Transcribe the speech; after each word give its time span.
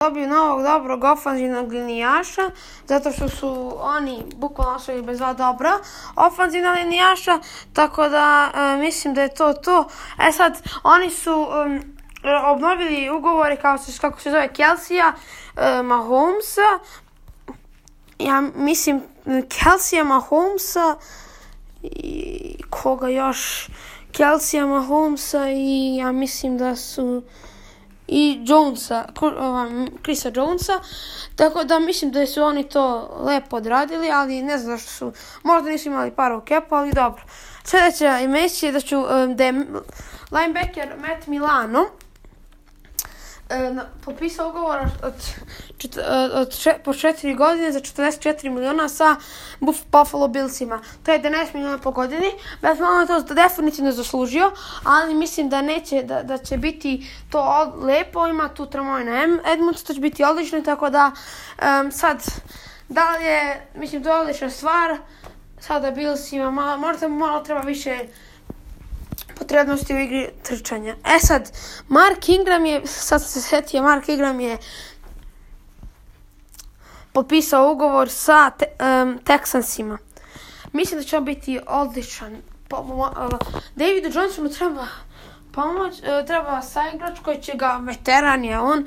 dobiju 0.00 0.28
novog 0.28 0.62
dobrog 0.62 1.04
ofanzivnog 1.04 1.72
linijaša, 1.72 2.50
zato 2.86 3.12
što 3.12 3.28
su 3.28 3.76
oni 3.80 4.24
bukvalno 4.34 4.74
ostali 4.74 5.02
bez 5.02 5.18
dva 5.18 5.32
dobra 5.32 5.72
ofanzivna 6.16 6.72
linijaša, 6.72 7.38
tako 7.72 8.08
da 8.08 8.50
e, 8.54 8.76
mislim 8.76 9.14
da 9.14 9.22
je 9.22 9.34
to 9.34 9.52
to. 9.52 9.88
E 10.28 10.32
sad, 10.32 10.62
oni 10.82 11.10
su 11.10 11.32
um, 11.32 11.82
obnovili 12.46 13.10
ugovore 13.10 13.56
kao 13.56 13.78
se, 13.78 13.98
kako 14.00 14.20
se 14.20 14.30
zove 14.30 14.52
Kelsija, 14.52 15.12
e, 15.56 15.82
Mahomesa, 15.82 16.78
ja 18.18 18.40
mislim 18.40 19.02
Kelsija 19.48 20.04
Mahomesa 20.04 20.96
i 21.82 22.56
koga 22.70 23.08
još 23.08 23.68
Kelsija 24.12 24.66
Mahomesa 24.66 25.48
i 25.48 25.96
ja 25.96 26.12
mislim 26.12 26.58
da 26.58 26.76
su 26.76 27.22
i 28.08 28.40
Jonesa, 28.46 29.04
Chrisa 30.02 30.30
Jonesa, 30.34 30.80
tako 31.36 31.64
da 31.64 31.78
mislim 31.78 32.10
da 32.10 32.26
su 32.26 32.42
oni 32.42 32.68
to 32.68 33.16
lepo 33.24 33.56
odradili, 33.56 34.10
ali 34.10 34.42
ne 34.42 34.58
znam 34.58 34.76
zašto 34.78 34.92
su, 34.92 35.12
možda 35.42 35.70
nisu 35.70 35.88
imali 35.88 36.10
para 36.10 36.36
u 36.36 36.40
kepu, 36.40 36.74
ali 36.74 36.92
dobro. 36.92 37.22
Sljedeća 37.64 38.20
emisija 38.20 38.72
da 38.72 38.80
ću, 38.80 39.02
da 39.34 39.44
je 39.44 39.52
linebacker 40.30 40.88
Matt 41.00 41.26
Milano, 41.26 41.86
potpisao 44.04 44.48
ugovor 44.48 44.78
od, 45.02 45.14
od, 45.82 45.98
od 46.32 46.54
še, 46.58 46.74
po 46.84 46.94
četiri 46.94 47.34
godine 47.34 47.72
za 47.72 47.80
44 47.80 48.50
miliona 48.50 48.88
sa 48.88 49.16
Buff, 49.60 49.84
Buffalo 49.92 50.28
Billsima. 50.28 50.80
To 51.02 51.12
je 51.12 51.22
11 51.22 51.54
miliona 51.54 51.78
po 51.78 51.90
godini. 51.90 52.32
Bez 52.62 52.80
malo 52.80 53.06
to 53.06 53.34
definitivno 53.34 53.92
zaslužio, 53.92 54.50
ali 54.84 55.14
mislim 55.14 55.48
da 55.48 55.62
neće, 55.62 56.02
da, 56.02 56.22
da 56.22 56.38
će 56.38 56.56
biti 56.56 57.06
to 57.30 57.40
od, 57.40 57.84
lepo. 57.84 58.26
Ima 58.26 58.48
tu 58.48 58.66
Tramojna 58.66 59.12
Edmunds, 59.52 59.82
to 59.82 59.94
će 59.94 60.00
biti 60.00 60.24
odlično, 60.24 60.60
tako 60.60 60.90
da 60.90 61.12
um, 61.12 61.92
sad 61.92 62.24
dalje, 62.88 63.66
mislim 63.74 64.02
to 64.02 64.08
je 64.08 64.20
odlična 64.20 64.50
stvar. 64.50 64.98
Sada 65.60 65.90
Billsima, 65.90 66.50
malo, 66.50 66.78
možda 66.78 67.08
malo 67.08 67.40
treba 67.40 67.60
više 67.60 67.98
potrebnosti 69.38 69.94
u 69.94 69.98
igri 69.98 70.28
trčanja. 70.42 70.96
E 71.04 71.18
sad, 71.18 71.52
Mark 71.88 72.28
Ingram 72.28 72.66
je, 72.66 72.86
sad 73.08 73.24
se 73.24 73.40
setio, 73.40 73.82
Mark 73.82 74.08
Ingram 74.08 74.40
je 74.40 74.58
potpisao 77.12 77.72
ugovor 77.72 78.08
sa 78.08 78.50
te, 78.50 78.66
um, 78.80 79.18
Texansima. 79.24 79.98
Mislim 80.72 81.00
da 81.00 81.06
će 81.06 81.16
on 81.16 81.24
biti 81.24 81.60
odličan. 81.66 82.36
Po, 82.68 82.76
uh, 82.76 83.10
Davidu 83.74 84.08
Johnsonu 84.12 84.48
treba 84.48 84.86
pomoć, 85.52 85.94
uh, 85.98 86.26
treba 86.26 86.62
saigrač 86.62 87.18
koji 87.24 87.42
će 87.42 87.52
ga, 87.54 87.80
veteran 87.82 88.44
je 88.44 88.58
on, 88.58 88.86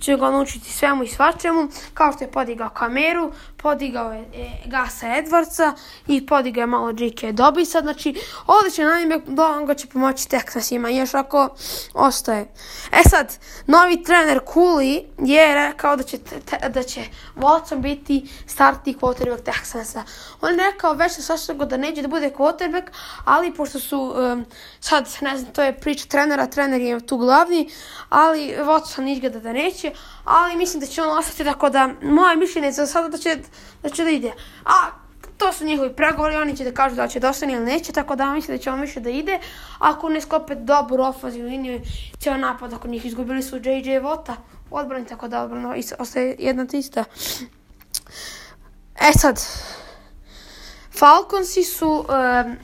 će 0.00 0.16
ga 0.16 0.30
naučiti 0.30 0.72
svemu 0.72 1.04
i 1.04 1.08
svačemu, 1.08 1.68
kao 1.94 2.12
što 2.12 2.24
je 2.24 2.30
podigao 2.30 2.68
kameru, 2.68 3.32
podigao 3.66 4.12
je 4.12 4.20
e, 4.20 4.50
Gasa 4.66 5.06
Edwardsa 5.06 5.72
i 6.06 6.26
podigao 6.26 6.60
je 6.60 6.66
malo 6.66 6.90
J.K. 6.90 7.32
Dobisa, 7.32 7.80
znači 7.80 8.14
odličan 8.46 8.88
anime, 8.88 9.20
on 9.38 9.66
ga 9.66 9.74
će 9.74 9.86
pomoći 9.86 10.28
Texasima, 10.28 10.88
još 10.88 11.14
ako 11.14 11.48
ostaje. 11.94 12.46
E 12.92 13.08
sad, 13.08 13.38
novi 13.66 14.02
trener 14.02 14.40
Cooley 14.54 15.04
je 15.18 15.54
rekao 15.54 15.96
da 15.96 16.02
će, 16.02 16.18
te, 16.18 16.68
da 16.68 16.82
će 16.82 17.00
Watson 17.36 17.80
biti 17.80 18.28
startni 18.46 18.94
quarterback 18.94 19.42
Texansa. 19.42 20.02
On 20.40 20.50
je 20.50 20.56
rekao 20.56 20.92
već 20.92 21.12
sa 21.12 21.22
sastago 21.22 21.64
da 21.64 21.76
neće 21.76 22.02
da 22.02 22.08
bude 22.08 22.30
quarterback, 22.38 22.86
ali 23.24 23.54
pošto 23.54 23.80
su, 23.80 24.14
um, 24.16 24.44
sad, 24.80 25.08
ne 25.20 25.38
znam, 25.38 25.52
to 25.52 25.62
je 25.62 25.78
priča 25.78 26.06
trenera, 26.08 26.46
trener 26.46 26.80
je 26.80 27.06
tu 27.06 27.16
glavni, 27.16 27.70
ali 28.08 28.56
Watson 28.58 29.12
izgleda 29.12 29.40
da 29.40 29.52
neće, 29.52 29.92
ali 30.26 30.56
mislim 30.56 30.80
da 30.80 30.86
će 30.86 31.02
on 31.02 31.18
ostati 31.18 31.44
tako 31.44 31.70
da 31.70 31.90
moje 32.02 32.36
mišljenje 32.36 32.72
za 32.72 32.86
sada 32.86 33.08
da 33.08 33.18
će 33.18 33.38
da 33.82 33.88
će 33.88 34.04
da 34.04 34.10
ide. 34.10 34.32
A 34.64 34.90
to 35.36 35.52
su 35.52 35.64
njihovi 35.64 35.92
pregovori, 35.92 36.36
oni 36.36 36.56
će 36.56 36.64
da 36.64 36.72
kažu 36.72 36.96
da 36.96 37.08
će 37.08 37.20
da 37.20 37.30
ostane 37.30 37.52
ili 37.52 37.64
neće, 37.64 37.92
tako 37.92 38.16
da 38.16 38.32
mislim 38.32 38.56
da 38.56 38.62
će 38.62 38.70
on 38.70 38.80
više 38.80 39.00
da 39.00 39.10
ide. 39.10 39.38
Ako 39.78 40.08
ne 40.08 40.20
skope 40.20 40.54
dobru 40.54 41.02
ofazivnu 41.02 41.48
liniju, 41.48 41.80
cijel 42.18 42.40
napad, 42.40 42.72
ako 42.72 42.88
njih 42.88 43.04
izgubili 43.06 43.42
su 43.42 43.56
JJ 43.56 43.98
Vota, 43.98 44.36
odbrani, 44.70 45.06
tako 45.06 45.28
da 45.28 45.42
odbrana 45.42 45.74
ostaje 45.98 46.36
jedna 46.38 46.66
tista. 46.66 47.04
E 49.00 49.12
sad, 49.18 49.40
Falconsi 50.98 51.64
su 51.64 51.90
um, 51.90 52.56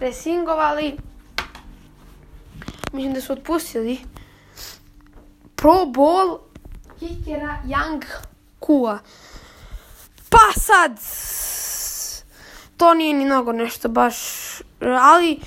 resingovali, 0.00 0.96
mislim 2.92 3.14
da 3.14 3.20
su 3.20 3.32
otpustili 3.32 3.98
Pro 5.58 5.86
Bowl 5.86 6.38
kikera 6.98 7.58
Young 7.66 8.04
Kua. 8.60 8.98
Pa 10.30 10.60
sad, 10.60 10.98
to 12.76 12.94
nije 12.94 13.14
ni 13.14 13.24
mnogo 13.24 13.52
nešto 13.52 13.88
baš, 13.88 14.16
ali 14.80 15.40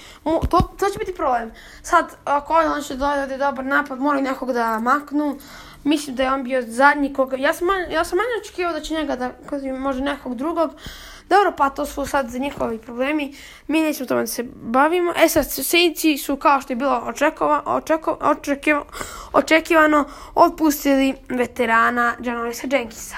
to, 0.49 0.59
to 0.79 0.89
će 0.89 0.99
biti 0.99 1.15
problem. 1.15 1.51
Sad, 1.83 2.15
ako 2.25 2.53
on 2.53 2.81
će 2.81 2.95
dodati 2.95 3.37
dobar 3.37 3.65
napad, 3.65 3.99
mora 3.99 4.21
nekog 4.21 4.53
da 4.53 4.79
maknu. 4.79 5.39
Mislim 5.83 6.15
da 6.15 6.23
je 6.23 6.31
on 6.31 6.43
bio 6.43 6.61
zadnji 6.61 7.13
koga, 7.13 7.37
ja 7.37 7.53
sam, 7.53 7.67
ja 7.91 8.03
sam 8.05 8.17
manje 8.17 8.29
očekivao 8.41 8.73
da 8.73 8.81
će 8.81 8.93
njega 8.93 9.15
da, 9.15 9.31
može 9.79 10.01
nekog 10.01 10.35
drugog. 10.35 10.71
Dobro, 11.31 11.51
pa 11.57 11.69
to 11.69 11.85
su 11.85 12.05
sad 12.05 12.31
njihovi 12.33 12.77
problemi. 12.77 13.35
Mi 13.67 13.81
nećemo 13.81 14.07
tome 14.07 14.21
da 14.21 14.27
se 14.27 14.43
bavimo. 14.53 15.13
E 15.17 15.29
sad, 15.29 15.51
Saintsi 15.51 16.17
su 16.17 16.35
kao 16.35 16.61
što 16.61 16.73
je 16.73 16.77
bilo 16.77 17.03
očekova, 17.05 17.63
očeko, 17.65 18.17
očekivano, 18.21 18.85
očekivano 19.33 20.05
otpustili 20.35 21.15
veterana 21.29 22.13
Janorisa 22.23 22.67
Jenkinsa. 22.71 23.15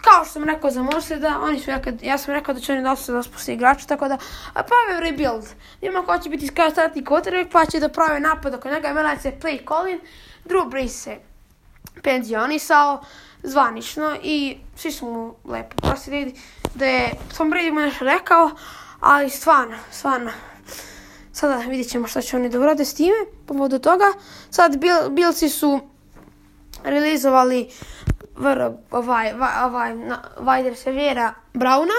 Kao 0.00 0.24
što 0.24 0.32
sam 0.32 0.44
rekao 0.44 0.70
za 0.70 0.82
Morseda, 0.82 1.38
oni 1.42 1.60
su, 1.60 1.70
ja, 1.70 1.80
ja 2.02 2.18
sam 2.18 2.34
rekao 2.34 2.54
da 2.54 2.60
će 2.60 2.72
oni 2.72 2.82
dosta 2.82 3.12
da 3.12 3.22
spusti 3.22 3.52
igrača, 3.52 3.86
tako 3.86 4.08
da 4.08 4.18
prave 4.52 5.10
rebuild. 5.10 5.44
Ima 5.80 6.02
ko 6.02 6.18
će 6.18 6.30
biti 6.30 6.46
startni 6.46 7.04
quarterback, 7.04 7.52
pa 7.52 7.66
će 7.66 7.80
da 7.80 7.88
prave 7.88 8.20
napad 8.20 8.54
oko 8.54 8.68
njega, 8.68 8.88
imala 8.88 9.16
se 9.18 9.32
play 9.42 9.68
Colin, 9.68 10.00
Drew 10.44 10.70
Brees 10.70 11.02
se 11.02 11.16
penzionisao 12.02 13.04
zvanično 13.42 14.16
i 14.22 14.56
svi 14.76 14.92
su 14.92 15.06
mu 15.06 15.34
lepo 15.44 15.76
prosili 15.76 16.34
da 16.74 16.86
je 16.86 17.14
Tom 17.36 17.50
Brady 17.50 17.72
mu 17.72 17.80
nešto 17.80 18.04
rekao, 18.04 18.50
ali 19.00 19.30
stvarno, 19.30 19.76
stvarno, 19.90 20.30
sada 21.32 21.56
vidjet 21.56 21.90
ćemo 21.90 22.06
šta 22.06 22.22
će 22.22 22.36
oni 22.36 22.48
da 22.48 22.60
urade 22.60 22.84
s 22.84 22.94
time, 22.94 23.16
povodu 23.46 23.78
toga. 23.78 24.12
Sad 24.50 24.76
Bill, 24.76 25.10
Billsi 25.10 25.48
su 25.48 25.80
realizovali 26.84 27.70
vr, 28.36 28.70
ovaj, 28.90 29.32
ovaj, 29.64 29.94
wide 30.38 30.68
receivera 30.68 31.34
Brauna, 31.54 31.94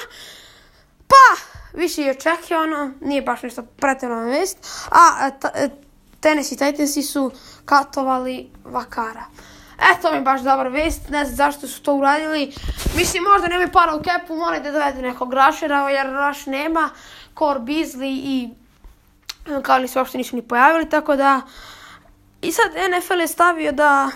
pa 1.08 1.42
više 1.74 2.02
je 2.02 2.12
očekivano, 2.12 2.92
nije 3.02 3.22
baš 3.22 3.44
nešto 3.44 3.64
pretjerano 3.64 4.30
vest, 4.30 4.58
a 4.92 5.30
ta, 5.32 5.52
Tennessee 6.20 6.58
Titansi 6.58 7.04
su 7.04 7.32
katovali 7.66 8.50
Vakara. 8.66 9.26
Eto 9.92 10.12
mi 10.14 10.22
baš 10.22 10.42
dobra 10.42 10.70
vest, 10.70 11.10
ne 11.10 11.26
znam 11.26 11.36
zašto 11.36 11.68
su 11.68 11.82
to 11.82 11.96
uradili. 11.96 12.54
Mislim, 12.96 13.24
možda 13.24 13.48
nemaju 13.48 13.72
para 13.72 13.96
u 13.96 14.02
kepu, 14.02 14.36
moraju 14.36 14.64
da 14.64 14.72
dovede 14.72 15.02
nekog 15.02 15.34
rašera, 15.34 15.90
jer 15.90 16.08
raš 16.08 16.46
nema. 16.46 16.90
Core 17.38 17.60
Beasley 17.60 18.22
i 18.24 18.50
Kali 19.62 19.88
se 19.88 20.00
uopšte 20.00 20.18
nisu 20.18 20.36
ni 20.36 20.42
pojavili, 20.42 20.90
tako 20.90 21.16
da... 21.16 21.42
I 22.42 22.52
sad 22.52 22.72
NFL 22.72 23.20
je 23.20 23.28
stavio 23.28 23.72
da 23.72 24.10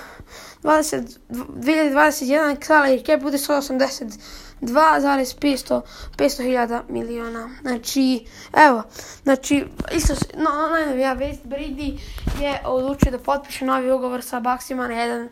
20, 0.63 1.17
2021 1.29 2.67
salary 2.67 3.05
cap 3.05 3.21
bude 3.21 3.37
182,500 3.37 5.81
500 6.17 6.81
miliona. 6.89 7.49
Znači, 7.61 8.25
evo, 8.67 8.83
znači, 9.23 9.65
isto, 9.91 10.13
no, 10.37 10.49
najnovija 10.71 11.13
vest, 11.13 11.45
Brady 11.45 11.99
je 12.41 12.61
odlučio 12.65 13.11
da 13.11 13.19
potpiše 13.19 13.65
novi 13.65 13.91
ugovor 13.91 14.23
sa 14.23 14.39
Baxima 14.39 14.87
na, 14.87 15.01
jedan, 15.01 15.29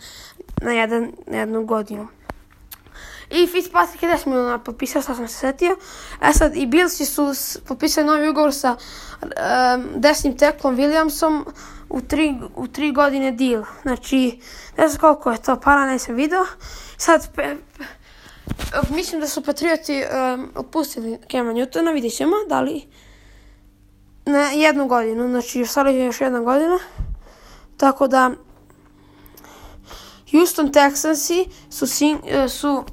na, 0.62 0.72
jedan, 0.72 1.12
na 1.28 1.38
jednu 1.38 1.66
godinu. 1.66 2.08
I 3.29 3.47
Fitzpatrick 3.47 4.03
je 4.03 4.09
10 4.09 4.28
miliona 4.28 4.59
potpisao, 4.59 5.02
sad 5.02 5.16
sam 5.16 5.28
se 5.28 5.35
setio. 5.35 5.78
E 6.22 6.34
sad, 6.34 6.55
i 6.55 6.66
Billsi 6.66 7.05
su 7.05 7.34
potpisali 7.67 8.08
novi 8.08 8.29
ugovor 8.29 8.53
sa 8.53 8.76
um, 9.22 9.29
desnim 9.96 10.38
teklom 10.38 10.78
Williamsom 10.78 11.46
u 11.90 12.02
tri, 12.02 12.35
u 12.55 12.67
tri 12.67 12.91
godine 12.91 13.32
deal. 13.32 13.64
Znači, 13.82 14.40
ne 14.78 14.87
znam 14.87 14.99
koliko 14.99 15.32
je 15.32 15.41
to 15.41 15.59
para, 15.59 15.91
nisam 15.91 16.16
video. 16.16 16.46
Sad, 16.97 17.35
pe, 17.35 17.55
pe, 17.78 17.84
mislim 18.96 19.22
da 19.22 19.28
su 19.28 19.41
Patrioti 19.41 20.03
um, 20.03 20.52
otpustili 20.55 21.17
Kema 21.28 21.53
Newtona, 21.53 21.93
vidjet 21.93 22.14
ćemo 22.14 22.35
da 22.49 22.61
li 22.61 22.82
na 24.26 24.40
jednu 24.40 24.87
godinu, 24.87 25.29
znači 25.29 25.61
ostala 25.61 25.90
je 25.90 26.05
još 26.05 26.22
jedna 26.22 26.40
godina. 26.40 26.79
Tako 27.78 28.08
da 28.08 28.32
Houston 30.32 30.72
Texansi 30.72 31.47
su, 31.70 31.87
sin, 31.87 32.17
uh, 32.17 32.52
su 32.52 32.84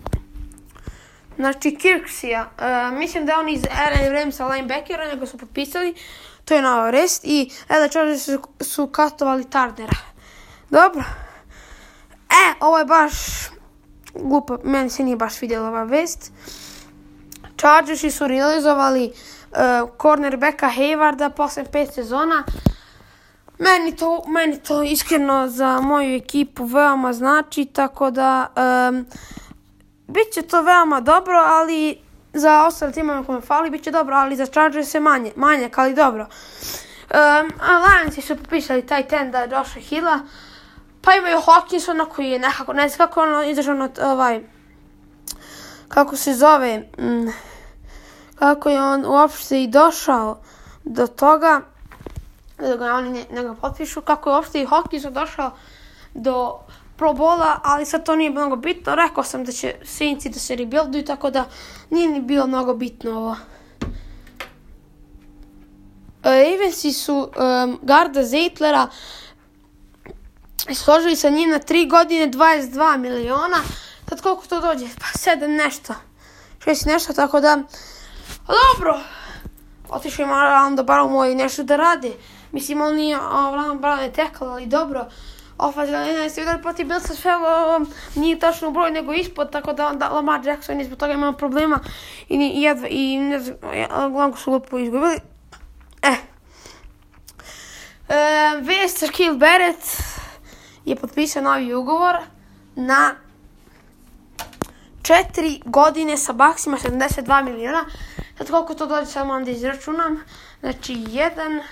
znači 1.37 1.77
Kirksija, 1.77 2.50
uh, 2.59 2.99
mislim 2.99 3.27
da 3.27 3.39
on 3.39 3.49
iz 3.49 3.62
LA 3.62 4.09
Ramsa 4.09 4.47
linebackera, 4.47 5.09
nego 5.09 5.27
su 5.27 5.39
potpisali, 5.39 5.94
to 6.53 6.57
je 6.57 6.63
nova 6.63 6.91
rest 6.91 7.25
i 7.25 7.51
Chargers 7.91 8.25
su, 8.25 8.39
su 8.61 8.87
katovali 8.87 9.45
Tardera. 9.45 9.97
Dobro. 10.71 11.05
ovo 12.61 12.79
je 12.79 12.85
baš 12.85 13.13
glupo, 14.15 14.59
meni 14.65 14.91
se 14.91 15.05
nije 15.05 15.17
baš 15.17 15.41
vidjela 15.41 15.69
ova 15.69 15.83
vest. 15.85 16.33
Chargersi 17.57 18.11
su 18.11 18.27
realizovali 18.27 19.13
uh, 19.51 19.91
cornerbacka 20.03 20.71
Haywarda 20.77 21.31
posle 21.31 21.65
pet 21.65 21.95
sezona. 21.95 22.45
Meni 23.59 23.97
to, 23.97 24.25
meni 24.27 24.59
to 24.59 24.83
iskreno 24.83 25.49
za 25.49 25.81
moju 25.81 26.17
ekipu 26.17 26.65
veoma 26.65 27.13
znači, 27.13 27.65
tako 27.65 28.11
da 28.11 28.47
um, 28.89 29.07
bit 30.07 30.51
to 30.51 30.63
veoma 30.63 31.01
dobro, 31.01 31.39
ali 31.45 32.02
za 32.32 32.67
ostale 32.67 32.93
timove 32.93 33.26
kome 33.26 33.40
fali 33.40 33.70
bit 33.70 33.82
će 33.82 33.90
dobro, 33.90 34.17
ali 34.17 34.37
za 34.37 34.46
Chargers 34.46 34.88
se 34.88 35.00
manje, 35.00 35.32
manjak, 35.37 35.79
ali 35.79 35.94
dobro. 35.94 36.26
Um, 37.11 37.52
Lionsi 37.84 38.20
su 38.20 38.37
popisali 38.37 38.87
taj 38.87 39.08
tenda 39.08 39.44
Josha 39.44 39.81
Hilla, 39.81 40.20
pa 41.02 41.14
imaju 41.14 41.38
Hawkinsona 41.38 42.08
koji 42.08 42.31
je 42.31 42.38
nekako, 42.38 42.73
ne 42.73 42.88
znam 42.88 42.99
kako 42.99 43.23
ono 43.23 43.44
izašao 43.44 43.75
na 43.75 43.88
ovaj, 44.02 44.40
kako 45.88 46.17
se 46.17 46.34
zove, 46.34 46.79
mm, 46.99 47.29
kako 48.34 48.69
je 48.69 48.82
on 48.82 49.05
uopšte 49.06 49.62
i 49.62 49.69
došao 49.69 50.40
do 50.84 51.06
toga, 51.06 51.61
da 52.58 52.76
ga 52.76 52.94
oni 52.94 53.25
ne, 53.31 53.55
potpišu, 53.61 54.00
kako 54.00 54.31
je 54.31 54.37
uopšte 54.37 54.62
i 54.62 54.67
Hawkinson 54.67 55.12
došao 55.12 55.50
do 56.14 56.58
Pro 56.97 57.12
Bola, 57.12 57.61
ali 57.65 57.87
sad 57.87 58.05
to 58.05 58.17
nije 58.17 58.31
mnogo 58.31 58.56
bitno. 58.56 58.94
Rekao 58.94 59.25
sam 59.25 59.44
da 59.44 59.53
će 59.53 59.75
Saintsi 59.85 60.29
da 60.29 60.39
se 60.39 60.56
rebuilduju, 60.56 61.05
tako 61.05 61.31
da 61.31 61.44
nije 61.91 62.09
ni 62.09 62.21
bilo 62.21 62.47
mnogo 62.47 62.75
bitno 62.75 63.11
ovo. 63.11 63.37
Ravensi 66.23 66.93
su 66.93 67.17
um, 67.17 67.79
Garda 67.83 68.23
Zeitlera 68.23 68.89
složili 70.75 71.17
sa 71.17 71.31
njim 71.31 71.50
na 71.50 71.59
3 71.59 71.91
godine 71.91 72.31
22 72.31 72.99
miliona. 72.99 73.56
Sad 74.09 74.21
koliko 74.21 74.47
to 74.47 74.61
dođe? 74.61 74.87
Pa 74.99 75.19
7 75.19 75.47
nešto. 75.47 75.94
6 76.67 76.87
nešto, 76.87 77.12
tako 77.12 77.41
da... 77.41 77.62
Dobro. 78.47 79.00
Otišao 79.89 80.23
je 80.23 80.33
Orlando 80.33 80.83
Brown 80.83 81.33
i 81.33 81.35
nešto 81.35 81.62
da 81.62 81.77
rade. 81.77 82.12
Mislim, 82.53 82.81
on 82.81 82.94
nije 82.94 83.21
Orlando 83.21 83.89
Brown 83.89 84.03
je 84.03 84.12
tekal, 84.12 84.49
ali 84.49 84.67
dobro. 84.67 85.06
Ofazila 85.62 85.99
je 85.99 86.31
se 86.31 86.43
udar 86.43 86.62
protiv 86.62 86.87
Bilsa 86.87 87.14
sve 87.14 87.32
um, 87.37 87.87
nije 88.14 88.38
tačno 88.38 88.70
broj 88.70 88.91
nego 88.91 89.12
ispod, 89.12 89.50
tako 89.50 89.73
da, 89.73 89.93
da 89.94 90.09
Lamar 90.09 90.47
Jackson 90.47 90.81
izbog 90.81 90.99
toga 90.99 91.12
ima 91.12 91.32
problema 91.32 91.81
i, 92.29 92.37
i 92.37 92.62
jedva, 92.62 92.88
i 92.88 93.19
ne 93.19 93.41
znam, 93.41 93.56
glavno 94.12 94.37
su 94.37 94.53
lupu 94.53 94.79
izgubili. 94.79 95.20
Eh. 96.03 96.17
E, 98.09 98.61
Vest 98.61 99.03
Shaquille 99.03 99.38
Barrett 99.38 100.03
je 100.85 100.97
potpisao 100.97 101.43
novi 101.43 101.75
ugovor 101.75 102.17
na 102.76 103.15
četiri 105.03 105.61
godine 105.65 106.17
sa 106.17 106.32
Baksima 106.32 106.79
72 106.79 107.44
miliona. 107.44 107.85
Sad 108.38 108.50
koliko 108.50 108.75
to 108.75 108.87
dođe, 108.87 109.06
samo 109.06 109.35
onda 109.35 109.50
izračunam. 109.50 110.20
Znači, 110.61 111.05
jedan, 111.08 111.62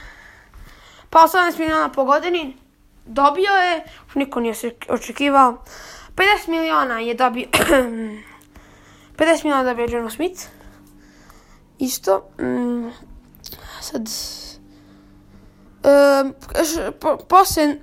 pa 1.10 1.18
18 1.18 1.58
miliona 1.58 1.88
po 1.88 2.04
godini. 2.04 2.59
Dobio 3.04 3.50
je, 3.50 3.84
niko 4.14 4.40
nije 4.40 4.54
očekivao, 4.88 5.64
50 6.16 6.48
miliona 6.48 7.00
je 7.00 7.14
dobio, 7.14 7.46
50 9.18 9.44
miliona 9.44 9.62
dobio 9.64 9.86
John 9.90 10.10
Smith. 10.10 10.42
Isto. 11.78 12.30
Mm, 12.40 12.90
sad, 13.80 14.08
po, 17.00 17.16
posle, 17.16 17.76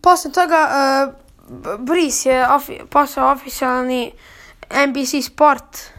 posle 0.00 0.32
toga 0.32 0.68
uh, 0.68 1.26
Brice 1.78 2.30
je 2.30 2.52
ofi, 2.52 2.78
postao 2.90 3.32
oficijalni 3.32 4.12
NBC 4.70 5.26
Sport 5.26 5.95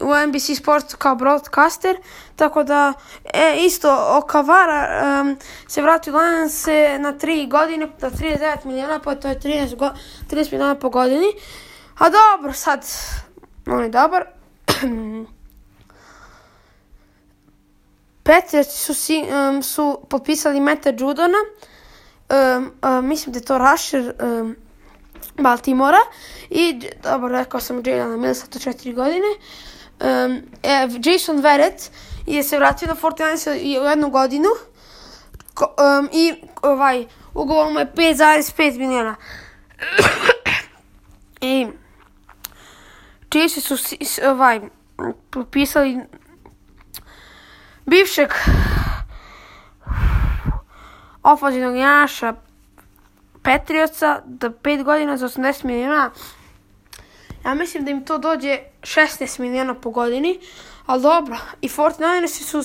u 0.00 0.26
NBC 0.26 0.56
Sports 0.56 0.94
kao 0.94 1.14
broadcaster, 1.14 1.96
tako 2.36 2.62
da 2.62 2.92
e, 3.24 3.56
isto 3.58 4.18
Okavara 4.18 5.02
um, 5.20 5.36
se 5.68 5.82
vratio 5.82 6.14
se 6.48 6.98
na 6.98 7.12
3 7.12 7.50
godine, 7.50 7.88
na 8.00 8.10
39 8.10 8.64
miliona, 8.64 9.00
pa 9.04 9.14
to 9.14 9.28
je 9.28 9.40
13, 9.40 9.76
go, 9.76 9.90
30 10.30 10.52
miliona 10.52 10.74
po 10.74 10.88
godini. 10.88 11.26
A 11.98 12.04
dobro, 12.10 12.52
sad, 12.52 12.86
on 13.66 13.82
je 13.82 13.88
dobar. 13.88 14.24
Patriots 18.22 18.86
su, 18.86 18.94
si, 18.94 19.24
um, 19.48 19.62
su 19.62 20.00
potpisali 20.08 20.60
Meta 20.60 20.90
Judona, 20.90 21.38
um, 22.30 22.72
um, 22.82 23.08
mislim 23.08 23.32
da 23.32 23.38
je 23.38 23.44
to 23.44 23.58
Rusher, 23.58 24.14
um, 24.22 24.56
Baltimora 25.38 25.98
i 26.50 26.80
dobro 27.02 27.28
rekao 27.28 27.60
sam 27.60 27.82
Jalen 27.86 28.20
Millsa 28.20 28.46
to 28.46 28.58
četiri 28.58 28.92
godine. 28.92 29.26
Um, 30.00 30.42
Jason 31.02 31.40
Verrett 31.40 31.90
je 32.26 32.42
se 32.42 32.58
vratio 32.58 32.88
na 32.88 32.94
49 32.94 33.80
u 33.80 33.84
jednu 33.84 34.10
godinu 34.10 34.48
Ko, 35.54 35.74
um, 35.98 36.08
i 36.12 36.42
ovaj 36.62 37.06
ugovor 37.34 37.72
mu 37.72 37.78
je 37.78 37.92
5,5 37.96 38.78
miliona. 38.78 39.16
I 41.40 41.66
Chiefs 43.30 43.66
su 43.66 43.76
ovaj 44.24 44.60
potpisali 45.30 46.00
bivšeg 47.86 48.28
ofazivnog 51.22 51.76
jaša 51.76 52.34
Patriotsa 53.42 54.20
da 54.24 54.50
5 54.50 54.84
godina 54.84 55.16
za 55.16 55.28
80 55.28 55.64
miliona. 55.64 56.10
Ja 57.44 57.54
mislim 57.54 57.84
da 57.84 57.90
im 57.90 58.04
to 58.04 58.18
dođe 58.18 58.58
16 58.82 59.40
miliona 59.40 59.74
po 59.74 59.90
godini, 59.90 60.40
ali 60.86 61.02
dobro. 61.02 61.38
I 61.60 61.68
49ersi 61.68 62.42
su, 62.42 62.58
uh, 62.58 62.64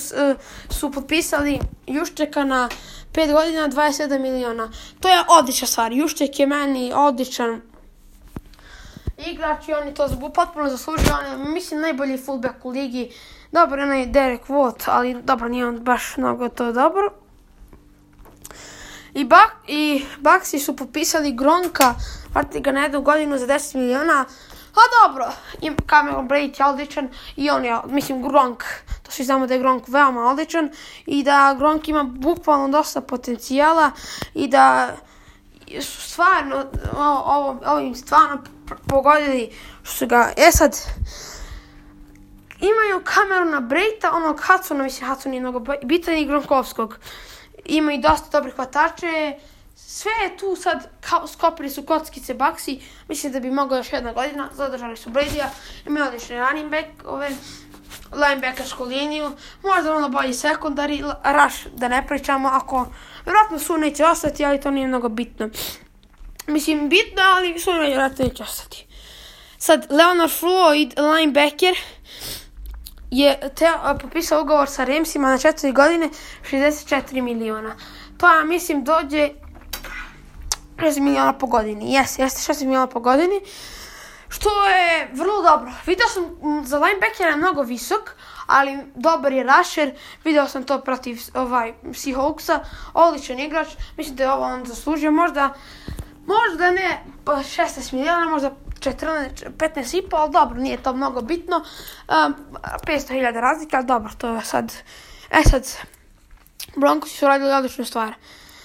su 0.70 0.90
potpisali 0.90 1.58
Juščeka 1.86 2.44
na 2.44 2.68
5 3.12 3.32
godina 3.32 3.68
27 3.68 4.18
miliona. 4.18 4.70
To 5.00 5.08
je 5.08 5.24
odlična 5.28 5.66
stvar. 5.66 5.92
Jušček 5.92 6.40
je 6.40 6.46
meni 6.46 6.92
odličan 6.94 7.60
igrač 9.18 9.68
i 9.68 9.72
on 9.72 9.86
je 9.86 9.94
to 9.94 10.08
potpuno 10.34 10.68
zaslužio. 10.68 11.14
On 11.18 11.40
je, 11.40 11.48
mislim, 11.48 11.80
najbolji 11.80 12.18
fullback 12.18 12.64
u 12.64 12.70
ligi. 12.70 13.10
Dobro, 13.52 13.82
onaj 13.82 14.06
Derek 14.06 14.46
Watt, 14.48 14.82
ali 14.86 15.22
dobro, 15.22 15.48
nije 15.48 15.66
on 15.66 15.78
baš 15.78 16.16
mnogo 16.16 16.48
to 16.48 16.72
dobro. 16.72 17.12
I, 19.14 19.24
bak, 19.24 19.56
i 19.66 20.04
Baksi 20.18 20.58
su 20.58 20.76
popisali 20.76 21.32
Gronka, 21.32 21.94
vrati 22.32 22.60
ga 22.60 22.72
na 22.72 22.82
jednu 22.82 23.02
godinu 23.02 23.38
za 23.38 23.46
10 23.46 23.76
miliona. 23.76 24.24
A 24.74 24.82
dobro, 25.02 25.32
im 25.60 25.76
Cameron 25.90 26.28
Brate 26.28 26.52
je 26.58 26.66
odličan 26.66 27.08
i 27.36 27.50
on 27.50 27.64
je, 27.64 27.78
mislim, 27.86 28.22
Gronk, 28.22 28.64
to 29.02 29.10
svi 29.10 29.24
znamo 29.24 29.46
da 29.46 29.54
je 29.54 29.60
Gronk 29.60 29.88
veoma 29.88 30.26
odličan 30.30 30.70
i 31.06 31.22
da 31.22 31.54
Gronk 31.58 31.88
ima 31.88 32.04
bukvalno 32.04 32.68
dosta 32.68 33.00
potencijala 33.00 33.90
i 34.34 34.48
da 34.48 34.96
su 35.80 36.00
stvarno, 36.10 36.64
ovo, 36.96 37.60
ovo 37.66 37.80
im 37.80 37.94
stvarno 37.94 38.42
pogodili 38.88 39.52
što 39.82 39.92
su 39.92 40.06
ga, 40.06 40.32
e 40.36 40.50
sad, 40.52 40.76
imaju 42.60 43.04
kameru 43.04 43.44
na 43.44 43.60
Brejta, 43.60 44.12
onog 44.12 44.40
Hudsona, 44.46 44.84
mislim, 44.84 45.10
Hudson 45.10 45.34
je 45.34 45.40
mnogo 45.40 45.60
bitan 45.84 46.14
i 46.14 46.26
Gronkovskog 46.26 46.98
ima 47.64 47.92
i 47.92 47.98
dosta 47.98 48.38
dobrih 48.38 48.54
hvatače. 48.54 49.38
Sve 49.86 50.12
je 50.22 50.36
tu 50.36 50.56
sad, 50.56 50.88
kao, 51.00 51.26
skopili 51.26 51.70
su 51.70 51.82
kockice 51.82 52.34
Baksi, 52.34 52.80
mislim 53.08 53.32
da 53.32 53.40
bi 53.40 53.50
mogao 53.50 53.78
još 53.78 53.92
jedna 53.92 54.12
godina, 54.12 54.48
zadržali 54.52 54.96
su 54.96 55.10
Bradija, 55.10 55.50
imaju 55.86 56.06
odlični 56.06 56.38
running 56.38 56.70
back, 56.70 56.86
ove, 57.06 57.30
linebackersku 58.12 58.84
liniju, 58.84 59.32
možda 59.62 59.96
ono 59.96 60.08
bolji 60.08 60.34
sekundari, 60.34 61.02
rush 61.24 61.66
da 61.74 61.88
ne 61.88 62.06
pričamo, 62.06 62.48
ako, 62.48 62.86
vjerojatno 63.24 63.58
su 63.58 63.76
neće 63.76 64.06
ostati, 64.06 64.44
ali 64.44 64.60
to 64.60 64.70
nije 64.70 64.86
mnogo 64.86 65.08
bitno. 65.08 65.48
Mislim, 66.46 66.88
bitno, 66.88 67.22
ali 67.36 67.58
su 67.58 67.72
vjerojatno 67.72 68.24
neće 68.24 68.42
ostati. 68.42 68.86
Sad, 69.58 69.86
Leonard 69.90 70.32
Floyd, 70.32 71.16
linebacker, 71.16 71.76
je 73.10 73.40
te, 73.54 73.66
popisao 74.02 74.42
ugovor 74.42 74.68
sa 74.68 74.84
Remsima 74.84 75.30
na 75.30 75.38
4 75.38 75.72
godine 75.72 76.08
64 76.50 77.20
miliona. 77.20 77.76
Ja 78.22 78.44
mislim 78.44 78.84
dođe 78.84 79.30
6 80.76 81.00
miliona 81.00 81.32
po 81.32 81.46
godini. 81.46 81.92
Jes, 81.92 82.18
jeste 82.18 82.52
6 82.52 82.64
miliona 82.64 82.86
po 82.86 83.00
godini. 83.00 83.40
Što 84.28 84.64
je 84.64 85.10
vrlo 85.12 85.42
dobro. 85.42 85.72
Video 85.86 86.08
sam 86.08 86.24
za 86.64 86.78
linebackera 86.78 87.30
je 87.30 87.36
mnogo 87.36 87.62
visok, 87.62 88.10
ali 88.46 88.78
dobar 88.94 89.32
je 89.32 89.42
rusher. 89.42 89.94
Video 90.24 90.48
sam 90.48 90.64
to 90.64 90.80
protiv 90.80 91.20
ovaj 91.34 91.74
Seahawksa. 91.82 92.58
Odličan 92.94 93.38
igrač. 93.38 93.68
Mislim 93.96 94.16
da 94.16 94.22
je 94.22 94.32
ovo 94.32 94.44
on 94.44 94.66
zaslužio. 94.66 95.10
Možda, 95.10 95.54
možda 96.26 96.70
ne 96.70 97.04
16 97.24 97.92
miliona, 97.92 98.30
možda 98.30 98.50
14, 98.80 99.50
15 99.58 99.96
i 99.96 100.02
ali 100.10 100.32
dobro, 100.32 100.60
nije 100.60 100.82
to 100.82 100.92
mnogo 100.92 101.22
bitno. 101.22 101.56
Um, 101.56 102.34
500.000 102.86 103.40
razlika, 103.40 103.82
dobro, 103.82 104.10
to 104.18 104.28
je 104.28 104.44
sad... 104.44 104.72
E 105.30 105.42
sad, 105.50 105.68
Broncos 106.76 107.12
su 107.12 107.26
radili 107.26 107.52
odličnu 107.52 107.84
stvar. 107.84 108.14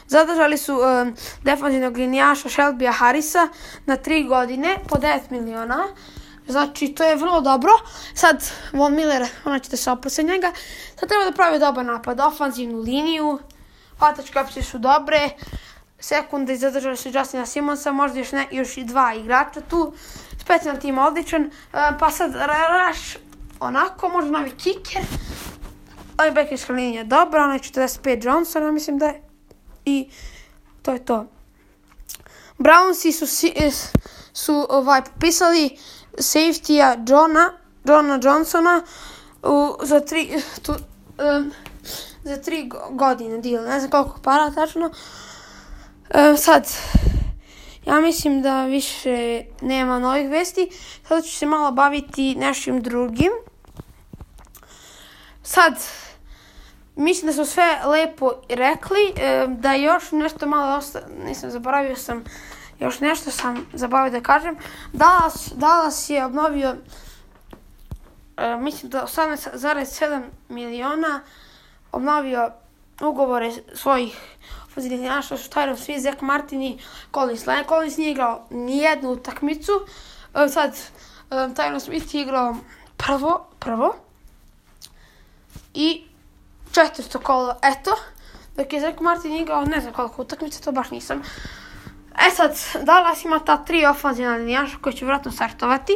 Zadržali 0.09 0.57
su 0.57 0.73
um, 0.73 1.15
defanzivnog 1.43 1.97
linijaša 1.97 2.49
Shelbya 2.49 2.91
Harrisa 2.91 3.47
na 3.85 3.95
tri 3.97 4.23
godine 4.23 4.77
po 4.87 4.95
9 4.95 5.19
miliona. 5.29 5.87
Znači, 6.47 6.87
to 6.87 7.03
je 7.03 7.15
vrlo 7.15 7.41
dobro. 7.41 7.71
Sad, 8.13 8.51
Von 8.73 8.95
Miller, 8.95 9.27
ona 9.45 9.59
ćete 9.59 9.77
se 9.77 9.91
oprose 9.91 10.23
njega. 10.23 10.51
Sad 10.99 11.09
treba 11.09 11.25
da 11.25 11.31
pravi 11.31 11.59
dobar 11.59 11.85
napad, 11.85 12.19
ofanzivnu 12.19 12.79
liniju. 12.79 13.39
Hvatačke 13.99 14.39
opcije 14.39 14.63
su 14.63 14.77
dobre. 14.77 15.29
Sekunde 15.99 16.57
zadržali 16.57 16.97
su 16.97 17.09
Justina 17.13 17.45
Simonsa, 17.45 17.91
možda 17.91 18.19
još, 18.19 18.31
ne, 18.31 18.47
još 18.51 18.77
i 18.77 18.83
dva 18.83 19.13
igrača 19.13 19.61
tu. 19.61 19.93
Specijalni 20.41 20.81
tim 20.81 20.97
odličan. 20.97 21.45
Uh, 21.45 21.79
pa 21.99 22.11
sad, 22.11 22.35
Raš, 22.35 23.17
onako, 23.59 24.09
možda 24.09 24.31
novi 24.31 24.51
kiker. 24.51 25.03
Ovaj 26.17 26.31
bekerska 26.31 26.73
linija 26.73 27.03
dobra, 27.03 27.43
ona 27.43 27.53
je 27.53 27.59
45 27.59 28.25
Johnsona, 28.25 28.71
mislim 28.71 28.97
da 28.97 29.05
je. 29.05 29.28
I 29.89 30.09
to 30.81 30.91
je 30.91 31.05
to. 31.05 31.25
Brownsi 32.57 33.11
su, 33.11 33.25
su 34.33 34.67
ovaj, 34.69 35.01
popisali 35.03 35.77
safety-a 36.17 36.95
Johna, 37.07 37.53
Johna 37.85 38.19
Johnsona 38.23 38.83
u, 39.43 39.77
za 39.81 39.99
tri, 39.99 40.41
tu, 40.61 40.71
um, 40.71 41.51
za 42.23 42.37
tri 42.37 42.69
godine 42.91 43.37
deal. 43.37 43.63
Ne 43.63 43.79
znam 43.79 43.91
koliko 43.91 44.21
para 44.21 44.51
tačno. 44.51 44.85
Um, 44.85 46.37
sad, 46.37 46.67
ja 47.85 47.99
mislim 47.99 48.41
da 48.41 48.65
više 48.65 49.43
nema 49.61 49.99
novih 49.99 50.29
vesti. 50.29 50.69
Sada 51.07 51.21
ću 51.21 51.37
se 51.37 51.45
malo 51.45 51.71
baviti 51.71 52.35
našim 52.35 52.81
drugim. 52.81 53.31
Sad, 55.43 55.73
mislim 56.99 57.27
da 57.27 57.33
smo 57.33 57.45
sve 57.45 57.79
lepo 57.85 58.31
rekli. 58.49 59.13
Um, 59.45 59.61
da 59.61 59.73
još 59.73 60.11
nešto 60.11 60.47
malo 60.47 60.77
osta... 60.77 60.99
Nisam, 61.25 61.51
zaboravio 61.51 61.95
sam 61.95 62.23
još 62.79 62.99
nešto 62.99 63.31
sam 63.31 63.65
zabavio 63.73 64.11
da 64.11 64.21
kažem. 64.21 64.57
Dallas, 64.93 65.51
Dallas 65.55 66.09
je 66.09 66.25
obnovio 66.25 66.69
uh, 66.69 68.61
mislim 68.61 68.91
da 68.91 69.03
18,7 69.03 70.21
miliona 70.49 71.21
obnovio 71.91 72.51
ugovore 73.01 73.51
svojih 73.73 74.17
ofenzivnih 74.67 75.01
naša 75.01 75.37
su 75.37 75.49
Tyron 75.49 75.77
Smith, 75.77 76.01
Zach 76.01 76.21
Martin 76.21 76.61
i 76.61 76.79
Collins. 77.13 77.47
Lane 77.47 77.63
Collins 77.67 77.97
nije 77.97 78.11
igrao 78.11 78.45
nijednu 78.49 79.11
utakmicu. 79.11 79.71
Uh, 79.71 80.51
sad, 80.51 80.77
Tyron 81.29 81.79
Smith 81.79 82.15
je 82.15 82.21
igrao 82.21 82.55
prvo, 82.97 83.45
prvo. 83.59 83.95
I 85.73 86.08
400 86.71 87.19
kola, 87.23 87.59
eto. 87.63 87.91
Dok 88.57 88.73
je 88.73 88.81
Zach 88.81 89.01
Martin 89.01 89.35
igrao 89.35 89.65
ne 89.65 89.81
znam 89.81 89.93
koliko 89.93 90.21
utakmica, 90.21 90.63
to 90.63 90.71
baš 90.71 90.91
nisam. 90.91 91.21
E 92.27 92.31
sad, 92.35 92.57
Dallas 92.85 93.25
ima 93.25 93.39
ta 93.39 93.57
tri 93.57 93.85
ofanzivna 93.85 94.35
linijaša 94.35 94.77
koji 94.81 94.95
će 94.95 95.05
vratno 95.05 95.31
startovati 95.31 95.93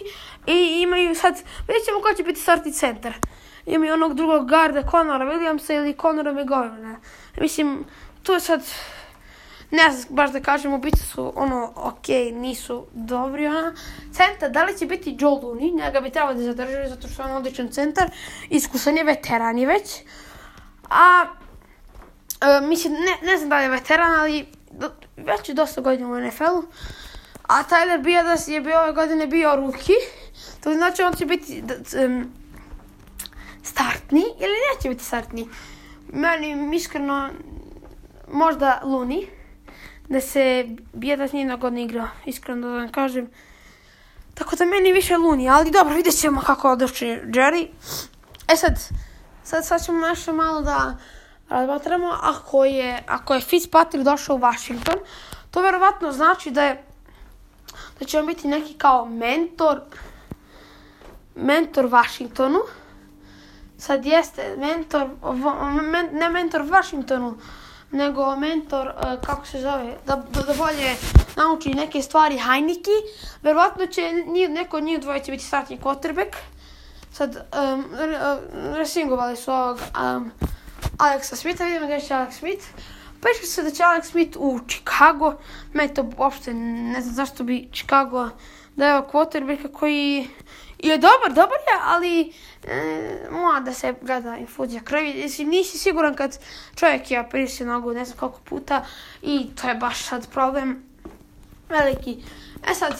i 0.48 0.82
imaju 0.82 1.16
sad, 1.16 1.34
vidjet 1.68 1.86
ćemo 1.86 2.02
ko 2.02 2.14
će 2.18 2.24
biti 2.24 2.40
startni 2.40 2.72
centar. 2.74 3.14
Imaju 3.66 3.94
onog 3.94 4.14
drugog 4.14 4.50
garda, 4.50 4.84
Conora 4.92 5.26
Williamsa 5.26 5.74
ili 5.74 5.98
Conora 6.02 6.32
McGovina. 6.32 7.00
Mislim, 7.38 7.86
to 8.24 8.34
je 8.34 8.40
sad, 8.40 8.64
ne 9.72 9.92
znam 9.92 10.16
baš 10.16 10.32
da 10.32 10.40
kažem, 10.40 10.74
ubice 10.74 11.04
su 11.04 11.34
ono, 11.36 11.74
ok, 11.76 12.08
nisu 12.34 12.86
dobri, 12.94 13.48
ona. 13.48 13.74
Centar, 14.12 14.52
da 14.52 14.64
li 14.64 14.78
će 14.78 14.86
biti 14.86 15.18
Joe 15.20 15.32
Looney, 15.32 15.84
njega 15.84 16.02
bi 16.02 16.10
trebalo 16.10 16.34
da 16.34 16.44
zadržaju 16.44 16.90
zato 16.90 17.08
što 17.08 17.22
je 17.22 17.30
on 17.30 17.36
odličan 17.36 17.68
centar, 17.68 18.12
iskusan 18.50 18.98
je 18.98 19.04
veteran 19.04 19.58
je 19.58 19.68
već. 19.68 20.02
A, 20.94 21.26
e, 22.42 22.62
mislim, 22.62 22.94
ne, 22.94 23.32
ne 23.32 23.38
znam 23.38 23.50
da 23.50 23.58
li 23.58 23.64
je 23.64 23.70
veteran, 23.70 24.20
ali 24.20 24.46
već 25.18 25.50
je 25.50 25.56
dosta 25.56 25.82
godina 25.82 26.10
u 26.10 26.20
NFL-u. 26.22 26.64
A 27.48 27.64
Tyler 27.64 28.04
Biadas 28.04 28.48
je 28.48 28.62
bio 28.62 28.80
ove 28.80 28.94
godine 28.94 29.28
bio 29.28 29.56
ruki. 29.56 29.94
To 30.64 30.74
znači 30.74 31.04
on 31.04 31.14
će 31.14 31.26
biti 31.26 31.64
um, 32.06 32.34
startni 33.64 34.22
ili 34.22 34.54
neće 34.76 34.90
biti 34.90 35.04
startni. 35.04 35.48
Meni 36.14 36.76
iskreno 36.76 37.30
možda 38.32 38.82
Luni 38.84 39.28
da 40.10 40.22
se 40.22 40.68
Biadas 40.94 41.32
nije 41.32 41.46
na 41.46 41.56
godinu 41.56 41.82
igrao. 41.82 42.08
Iskreno 42.26 42.68
da 42.68 42.74
vam 42.74 42.92
kažem. 42.92 43.30
Tako 44.34 44.56
da 44.56 44.66
meni 44.66 44.94
više 44.94 45.18
Luni, 45.18 45.50
ali 45.50 45.72
dobro, 45.72 45.96
vidjet 45.96 46.20
ćemo 46.20 46.42
kako 46.42 46.72
odluči 46.72 47.06
Jerry. 47.06 47.68
E 48.48 48.56
sad, 48.56 48.80
sad, 49.44 49.66
sad 49.66 49.86
ćemo 49.86 50.08
nešto 50.08 50.34
malo 50.34 50.62
da 50.62 50.98
razmatramo, 51.50 52.18
ako 52.22 52.66
je, 52.66 53.04
ako 53.08 53.34
je 53.34 53.42
Fitzpatrick 53.42 54.06
došao 54.06 54.36
u 54.36 54.40
Washington, 54.40 54.96
to 55.52 55.62
verovatno 55.62 56.12
znači 56.12 56.52
da 56.52 56.64
je 56.64 56.84
da 58.00 58.06
će 58.06 58.20
on 58.20 58.26
biti 58.26 58.48
neki 58.48 58.74
kao 58.74 59.06
mentor 59.06 59.82
mentor 61.36 61.86
Washingtonu. 61.86 62.60
Sad 63.78 64.06
jeste 64.06 64.56
mentor, 64.58 65.08
men, 65.82 66.10
ne 66.12 66.30
mentor 66.30 66.62
Washingtonu, 66.62 67.38
nego 67.92 68.36
mentor, 68.36 68.88
uh, 68.88 69.26
kako 69.26 69.46
se 69.46 69.62
zove, 69.62 69.98
da, 70.06 70.16
da, 70.16 70.42
da 70.42 70.54
bolje 70.54 70.96
nauči 71.36 71.74
neke 71.74 72.02
stvari 72.02 72.38
Heineke. 72.38 72.92
Verovatno 73.42 73.86
će 73.86 74.12
neko 74.50 74.78
od 74.78 74.84
njih 74.84 75.00
dvoje 75.00 75.24
će 75.24 75.32
biti 75.32 75.44
startni 75.44 75.80
quarterback. 75.84 76.36
Sad, 77.14 77.36
um, 77.36 77.86
resingovali 78.76 79.36
su 79.36 79.52
ovog 79.52 79.78
um, 79.78 80.32
Alexa 80.98 81.36
Smitha, 81.36 81.64
vidimo 81.64 81.86
gdje 81.86 82.02
će 82.02 82.14
Alex 82.14 82.32
Smith. 82.32 82.66
Piše 83.22 83.48
se 83.48 83.64
da 83.64 83.72
će 83.72 83.84
Alex 83.84 84.04
Smith 84.04 84.38
u 84.40 84.60
Chicago. 84.68 85.34
Meni 85.74 85.94
to 85.94 86.10
uopšte 86.18 86.54
ne 86.54 87.02
znam 87.02 87.16
zašto 87.16 87.44
bi 87.44 87.70
Chicago 87.74 88.30
dao 88.76 89.08
quarterbacka 89.12 89.72
koji 89.74 90.28
je 90.80 90.98
dobar, 90.98 91.30
dobar 91.30 91.58
je, 91.58 91.80
ali 91.84 92.34
e, 92.64 93.28
mora 93.32 93.60
da 93.60 93.74
se 93.74 93.94
gleda 94.02 94.38
infuzija 94.38 94.82
krvi. 94.82 95.14
Mislim, 95.14 95.50
nisi 95.50 95.78
siguran 95.78 96.16
kad 96.16 96.40
čovjek 96.76 97.12
je 97.12 97.20
operisio 97.20 97.68
nogu 97.68 97.94
ne 97.94 98.06
znam 98.06 98.18
koliko 98.18 98.40
puta 98.40 98.86
i 99.22 99.48
to 99.62 99.70
je 99.70 99.76
baš 99.76 100.04
sad 100.04 100.30
problem 100.30 100.84
veliki. 101.70 102.18
E 102.72 102.74
sad, 102.74 102.94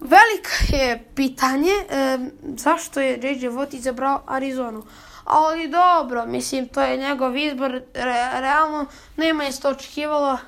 veliko 0.00 0.76
je 0.76 1.04
pitanje 1.14 1.72
e, 1.90 2.18
zašto 2.56 3.00
je 3.00 3.12
JJ 3.12 3.48
Watt 3.48 3.74
izabrao 3.74 4.22
Arizonu 4.26 4.84
ali 5.28 5.68
dobro, 5.68 6.26
mislim, 6.26 6.68
to 6.68 6.82
je 6.82 6.96
njegov 6.96 7.36
izbor, 7.36 7.82
re, 7.94 8.30
realno, 8.40 8.86
nema 9.16 9.44
je 9.44 9.60
to 9.60 9.68
očekivalo. 9.68 10.38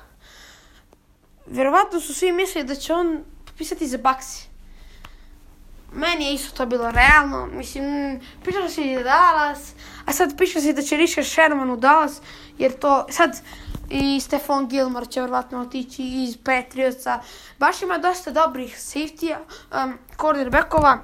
Verovatno 1.45 1.99
su 1.99 2.13
svi 2.13 2.31
mislili 2.31 2.67
da 2.67 2.75
će 2.75 2.93
on 2.93 3.23
popisati 3.45 3.87
za 3.87 3.97
Baxi. 3.97 4.50
Meni 5.93 6.25
je 6.25 6.33
isto 6.33 6.57
to 6.57 6.65
bilo 6.65 6.91
realno, 6.91 7.45
mislim, 7.45 8.19
pričalo 8.43 8.69
se 8.69 8.81
i 8.81 8.95
da 8.95 9.03
Dallas, 9.03 9.73
a 10.05 10.13
sad 10.13 10.37
piše 10.37 10.61
se 10.61 10.73
da 10.73 10.81
će 10.81 10.97
Richard 10.97 11.27
Sherman 11.27 11.69
u 11.69 11.77
Dallas, 11.77 12.21
jer 12.57 12.79
to, 12.79 13.05
sad, 13.09 13.41
i 13.89 14.19
Stefan 14.19 14.67
Gilmore 14.67 15.05
će 15.05 15.21
verovatno 15.21 15.61
otići 15.61 16.03
iz 16.03 16.37
Patriotsa. 16.37 17.19
Baš 17.59 17.81
ima 17.81 17.97
dosta 17.97 18.31
dobrih 18.31 18.75
safety-a, 18.75 19.37
um, 19.83 19.97
cornerbackova 20.21 21.01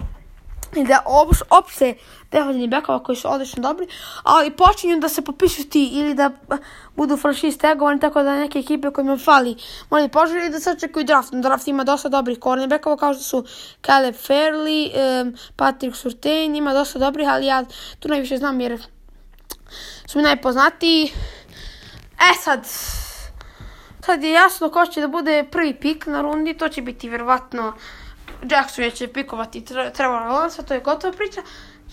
i 0.75 0.83
da 0.83 1.03
opšte 1.49 1.95
defensivni 2.31 2.67
bekova 2.67 3.03
koji 3.03 3.15
su 3.15 3.31
odlično 3.31 3.61
dobri, 3.61 3.87
ali 4.23 4.51
počinju 4.51 4.99
da 4.99 5.09
se 5.09 5.21
popišu 5.21 5.63
ti 5.63 5.89
ili 5.93 6.13
da 6.13 6.31
budu 6.95 7.17
franšiz 7.17 7.57
tegovani, 7.57 7.99
tako 7.99 8.23
da 8.23 8.35
neke 8.35 8.59
ekipe 8.59 8.91
kojima 8.91 9.17
fali 9.17 9.55
mali 9.89 10.09
poželi 10.09 10.49
da 10.49 10.59
sačekuju 10.59 11.05
draft. 11.05 11.33
Draft 11.33 11.67
ima 11.67 11.83
dosta 11.83 12.09
dobrih 12.09 12.37
cornerbackova 12.43 12.97
kao 12.97 13.13
što 13.13 13.23
su 13.23 13.45
Caleb 13.85 14.15
Fairley, 14.15 14.91
um, 15.21 15.35
Patrick 15.55 15.95
Surtain, 15.95 16.55
ima 16.55 16.73
dosta 16.73 16.99
dobrih, 16.99 17.27
ali 17.29 17.45
ja 17.45 17.63
tu 17.99 18.07
najviše 18.07 18.37
znam 18.37 18.61
jer 18.61 18.81
su 20.05 20.17
mi 20.19 20.23
najpoznatiji. 20.23 21.11
E 22.19 22.33
sad, 22.41 22.67
sad 24.05 24.23
je 24.23 24.31
jasno 24.31 24.69
ko 24.69 24.85
će 24.85 25.01
da 25.01 25.07
bude 25.07 25.43
prvi 25.51 25.73
pik 25.73 26.05
na 26.05 26.21
rundi, 26.21 26.57
to 26.57 26.69
će 26.69 26.81
biti 26.81 27.09
verovatno 27.09 27.73
Jackson 28.43 28.91
će 28.91 29.07
pikovati 29.07 29.65
Trevor 29.65 30.21
Lawrence, 30.21 30.65
to 30.67 30.73
je 30.73 30.79
gotova 30.79 31.13
priča. 31.13 31.41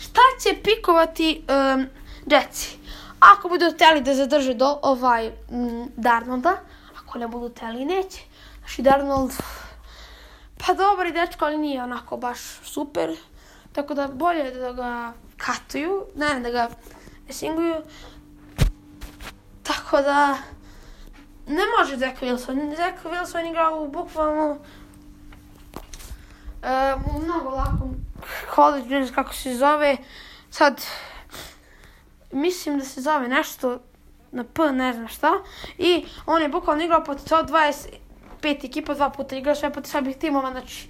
Šta 0.01 0.21
će 0.43 0.63
pikovati 0.63 1.45
um, 1.49 1.87
Jetsi? 2.27 2.79
Ako 3.21 3.49
budu 3.49 3.73
hteli 3.75 4.01
da 4.01 4.15
zadrže 4.15 4.55
do 4.55 4.79
ovaj 4.83 5.27
m, 5.27 5.89
Darnolda, 5.97 6.57
ako 6.99 7.19
ne 7.19 7.29
budu 7.29 7.55
hteli, 7.55 7.85
neće. 7.85 8.21
Znači 8.59 8.83
Darnold, 8.83 9.33
pa 10.59 10.75
dobri 10.75 11.13
dečko, 11.13 11.45
ali 11.45 11.59
nije 11.59 11.83
onako 11.83 12.17
baš 12.17 12.39
super. 12.63 13.17
Tako 13.73 13.95
da 13.95 14.09
bolje 14.09 14.51
da 14.51 14.73
ga 14.73 15.13
katuju, 15.37 16.07
ne 16.15 16.41
da 16.41 16.51
ga 16.51 16.69
singuju. 17.31 17.77
Tako 19.63 20.03
da 20.03 20.37
ne 21.47 21.63
može 21.79 21.97
Zach 21.97 22.23
Wilson. 22.23 22.77
Zach 22.77 23.05
Wilson 23.05 23.51
igrao 23.51 23.83
u 23.83 23.89
bukvalno 23.89 24.59
Uh, 26.65 27.23
mnogo 27.23 27.51
lako 27.51 27.89
college, 28.55 28.89
ne 28.89 29.05
znam 29.05 29.15
kako 29.15 29.35
se 29.35 29.55
zove. 29.55 29.97
Sad, 30.51 30.83
mislim 32.33 32.79
da 32.79 32.85
se 32.85 33.01
zove 33.01 33.29
nešto 33.29 33.79
na 34.33 34.45
P, 34.45 34.73
ne 34.73 34.93
znam 34.93 35.09
šta. 35.09 35.33
I 35.79 36.07
on 36.27 36.43
je 36.43 36.49
bukvalno 36.49 36.85
igrao 36.85 37.05
pod 37.05 37.31
125 37.31 37.89
ekipa, 38.43 38.95
dva 38.95 39.11
puta 39.11 39.37
igrao 39.37 39.55
sve 39.55 39.73
protiv 39.73 39.91
slabih 39.91 40.17
timova, 40.17 40.51
znači. 40.51 40.89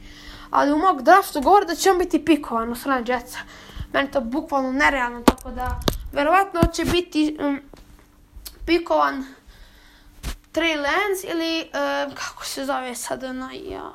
Ali 0.50 0.72
u 0.72 0.78
mog 0.78 1.02
draftu 1.02 1.40
govori 1.40 1.66
da 1.66 1.74
će 1.74 1.90
on 1.90 1.98
biti 1.98 2.24
pikovan 2.24 2.72
u 2.72 2.74
strane 2.74 3.04
Jetsa. 3.06 3.38
Meni 3.92 4.10
to 4.10 4.20
bukvalno 4.20 4.72
nerealno, 4.72 5.22
tako 5.22 5.50
da 5.50 5.80
verovatno 6.12 6.60
će 6.72 6.84
biti 6.84 7.36
um, 7.40 7.60
pikovan 8.66 9.24
Trey 10.52 10.76
Lance 10.76 11.26
ili 11.26 11.60
uh, 11.60 12.14
kako 12.14 12.44
se 12.44 12.64
zove 12.64 12.94
sad 12.94 13.24
onaj, 13.24 13.56
ja, 13.56 13.92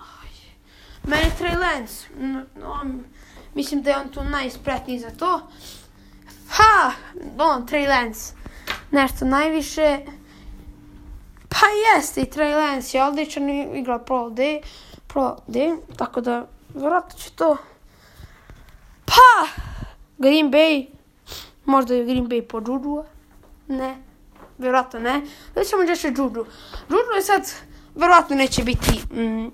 meni 1.09 1.31
Trey 1.39 1.59
Lance, 1.59 2.07
no, 2.55 2.85
mislim 3.55 3.81
da 3.81 3.89
je 3.89 3.97
on 3.97 4.09
tu 4.09 4.23
najspretniji 4.23 4.99
za 4.99 5.09
to. 5.09 5.41
Ha, 6.49 6.91
on, 7.39 7.67
Trey 7.67 7.87
Lance, 7.87 8.33
nešto 8.91 9.25
najviše. 9.25 9.99
Pa 11.49 11.65
jeste 11.95 12.21
i 12.21 12.25
Trey 12.25 12.55
Lance 12.55 12.97
je 12.97 13.03
odličan 13.03 13.49
igra 13.49 13.99
Pro 13.99 14.29
D, 14.29 14.61
Pro 15.07 15.37
D, 15.47 15.75
tako 15.97 16.21
da 16.21 16.47
vjerojatno 16.73 17.19
će 17.19 17.31
to. 17.31 17.57
Pa, 19.05 19.47
Green 20.17 20.51
Bay, 20.51 20.87
možda 21.65 21.95
je 21.95 22.05
Green 22.05 22.27
Bay 22.27 22.41
po 22.41 22.61
Juju, 22.67 23.03
ne, 23.67 23.97
vjerojatno 24.57 24.99
ne. 24.99 25.21
Da 25.55 25.63
ćemo 25.63 25.83
reći 25.83 26.07
Juju. 26.07 26.45
Juju 26.89 27.15
je 27.15 27.21
sad, 27.21 27.51
vjerojatno 27.95 28.35
neće 28.35 28.63
biti, 28.63 29.01
mm, 29.13 29.47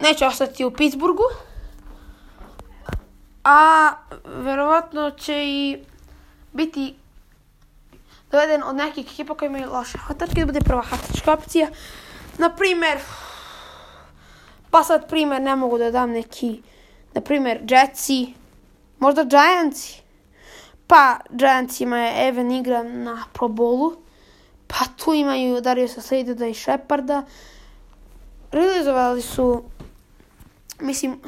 neće 0.00 0.26
ostati 0.26 0.64
u 0.64 0.70
Pittsburghu. 0.70 1.24
A 3.44 3.90
verovatno 4.24 5.10
će 5.10 5.44
i 5.46 5.78
biti 6.52 6.94
doveden 8.30 8.62
od 8.62 8.76
nekih 8.76 9.06
ekipa 9.06 9.34
koji 9.34 9.46
imaju 9.46 9.72
loše 9.72 9.98
hvatačke, 9.98 10.40
da 10.40 10.46
bude 10.46 10.60
prva 10.60 10.82
hvatačka 10.82 11.32
opcija. 11.32 11.68
Naprimer, 12.38 12.98
pa 14.70 14.82
sad 14.82 15.08
primer 15.08 15.42
ne 15.42 15.56
mogu 15.56 15.78
da 15.78 15.90
dam 15.90 16.10
neki, 16.10 16.62
naprimer, 17.14 17.60
Jetsi, 17.70 18.34
možda 18.98 19.24
Giantsi. 19.24 20.02
Pa 20.86 21.18
Giantsima 21.30 21.98
je 21.98 22.28
Evan 22.28 22.50
igra 22.50 22.82
na 22.82 23.24
Pro 23.32 23.48
Bowlu, 23.48 23.96
pa 24.66 24.84
tu 24.96 25.14
imaju 25.14 25.60
Dariusa 25.60 26.00
Slayduda 26.00 26.50
i 26.50 26.54
Sheparda. 26.54 27.22
Realizovali 28.52 29.22
su, 29.22 29.62
mislim, 30.80 31.20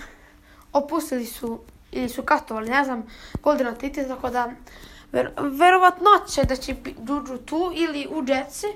opustili 0.73 1.27
su 1.27 1.61
ili 1.93 2.09
su 2.09 2.23
katovali, 2.23 2.71
ne 2.71 2.85
znam, 2.85 3.07
Golden 3.43 3.67
Athlete, 3.67 4.09
tako 4.09 4.31
da 4.31 4.51
ver, 5.13 5.31
verovatno 5.39 6.11
će 6.35 6.45
da 6.45 6.57
će 6.57 6.75
Juju 7.09 7.39
tu 7.39 7.73
ili 7.75 8.09
u 8.11 8.25
Jetsi, 8.27 8.67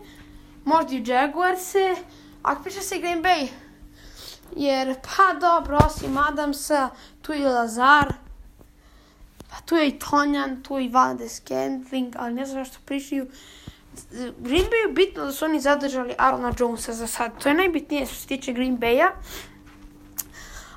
možda 0.64 0.94
i 0.94 1.00
u 1.00 1.04
Jaguarse, 1.06 1.94
piše 2.64 2.80
se 2.80 2.98
Green 2.98 3.22
Bay. 3.22 3.48
Jer, 4.56 4.94
pa 4.94 5.38
dobro, 5.40 5.78
osim 5.86 6.18
Adamsa, 6.18 6.90
tu 7.22 7.32
je 7.32 7.48
Lazar, 7.48 8.14
pa 9.50 9.56
tu 9.64 9.76
je 9.76 9.88
i 9.88 9.98
Tonjan, 9.98 10.62
tu 10.62 10.78
je 10.78 10.84
i 10.84 10.88
Valdes 10.88 11.36
Scantling, 11.36 12.14
ali 12.16 12.34
ne 12.34 12.46
znam 12.46 12.64
što 12.64 12.78
pričaju. 12.84 13.26
Green 14.38 14.64
Bay 14.64 14.88
je 14.88 14.92
bitno 14.92 15.24
da 15.24 15.32
su 15.32 15.44
oni 15.44 15.60
zadržali 15.60 16.14
Arona 16.18 16.52
Jonesa 16.58 16.92
za 16.92 17.06
sad. 17.06 17.42
To 17.42 17.48
je 17.48 17.54
najbitnije 17.54 18.06
što 18.06 18.14
se 18.14 18.26
tiče 18.26 18.52
Green 18.52 18.78
Bay-a. 18.78 19.10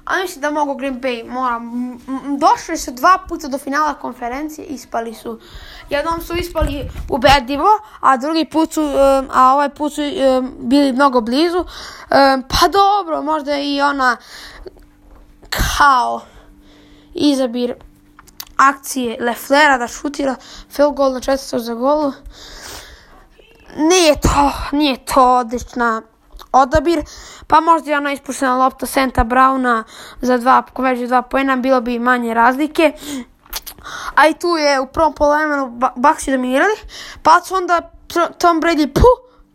A 0.08 0.18
mislim 0.18 0.42
da 0.42 0.52
mogu 0.52 0.76
Green 0.76 1.02
Bay, 1.02 1.30
moram. 1.30 1.98
Došli 2.38 2.78
su 2.78 2.92
dva 2.92 3.18
puta 3.30 3.48
do 3.48 3.58
finala 3.58 3.94
konferencije, 3.94 4.66
ispali 4.66 5.14
su. 5.14 5.40
Jednom 5.90 6.22
su 6.22 6.36
ispali 6.36 6.90
ubedljivo, 7.10 7.70
a 8.00 8.18
drugi 8.18 8.46
put 8.46 8.74
su, 8.74 8.82
a 9.34 9.54
ovaj 9.54 9.70
put 9.70 9.94
su 9.94 10.02
bili 10.60 10.94
mnogo 10.94 11.22
blizu. 11.22 11.66
Pa 12.50 12.68
dobro, 12.72 13.22
možda 13.22 13.58
i 13.58 13.82
ona 13.82 14.18
kao 15.50 16.22
izabir 17.14 17.76
akcije 18.58 19.18
Leflera 19.22 19.78
da 19.78 19.88
šutira 19.88 20.36
field 20.70 20.96
goal 20.96 21.14
na 21.14 21.20
četvrtu 21.20 21.60
za 21.60 21.74
golu. 21.74 22.14
Nije 23.78 24.22
to, 24.22 24.52
nije 24.72 25.06
to 25.06 25.38
odlična 25.38 26.02
odabir, 26.52 27.04
pa 27.48 27.60
možda 27.60 27.92
je 27.92 27.98
ona 27.98 28.12
ispuštena 28.12 28.58
lopta 28.58 28.86
Senta 28.86 29.24
Brauna 29.24 29.84
za 30.22 30.38
dva, 30.38 30.64
veće 30.78 31.08
dva 31.08 31.22
pojena, 31.22 31.56
bilo 31.56 31.82
bi 31.82 32.00
manje 32.00 32.34
razlike. 32.34 32.94
A 34.16 34.28
i 34.28 34.34
tu 34.34 34.48
je 34.48 34.80
u 34.80 34.88
prvom 34.88 35.14
polemenu 35.14 35.80
Bucks 35.96 36.26
dominirali, 36.26 36.76
pa 37.24 37.42
su 37.42 37.56
onda 37.56 37.92
Tom 38.38 38.62
Brady, 38.62 38.94
pu, 38.94 39.06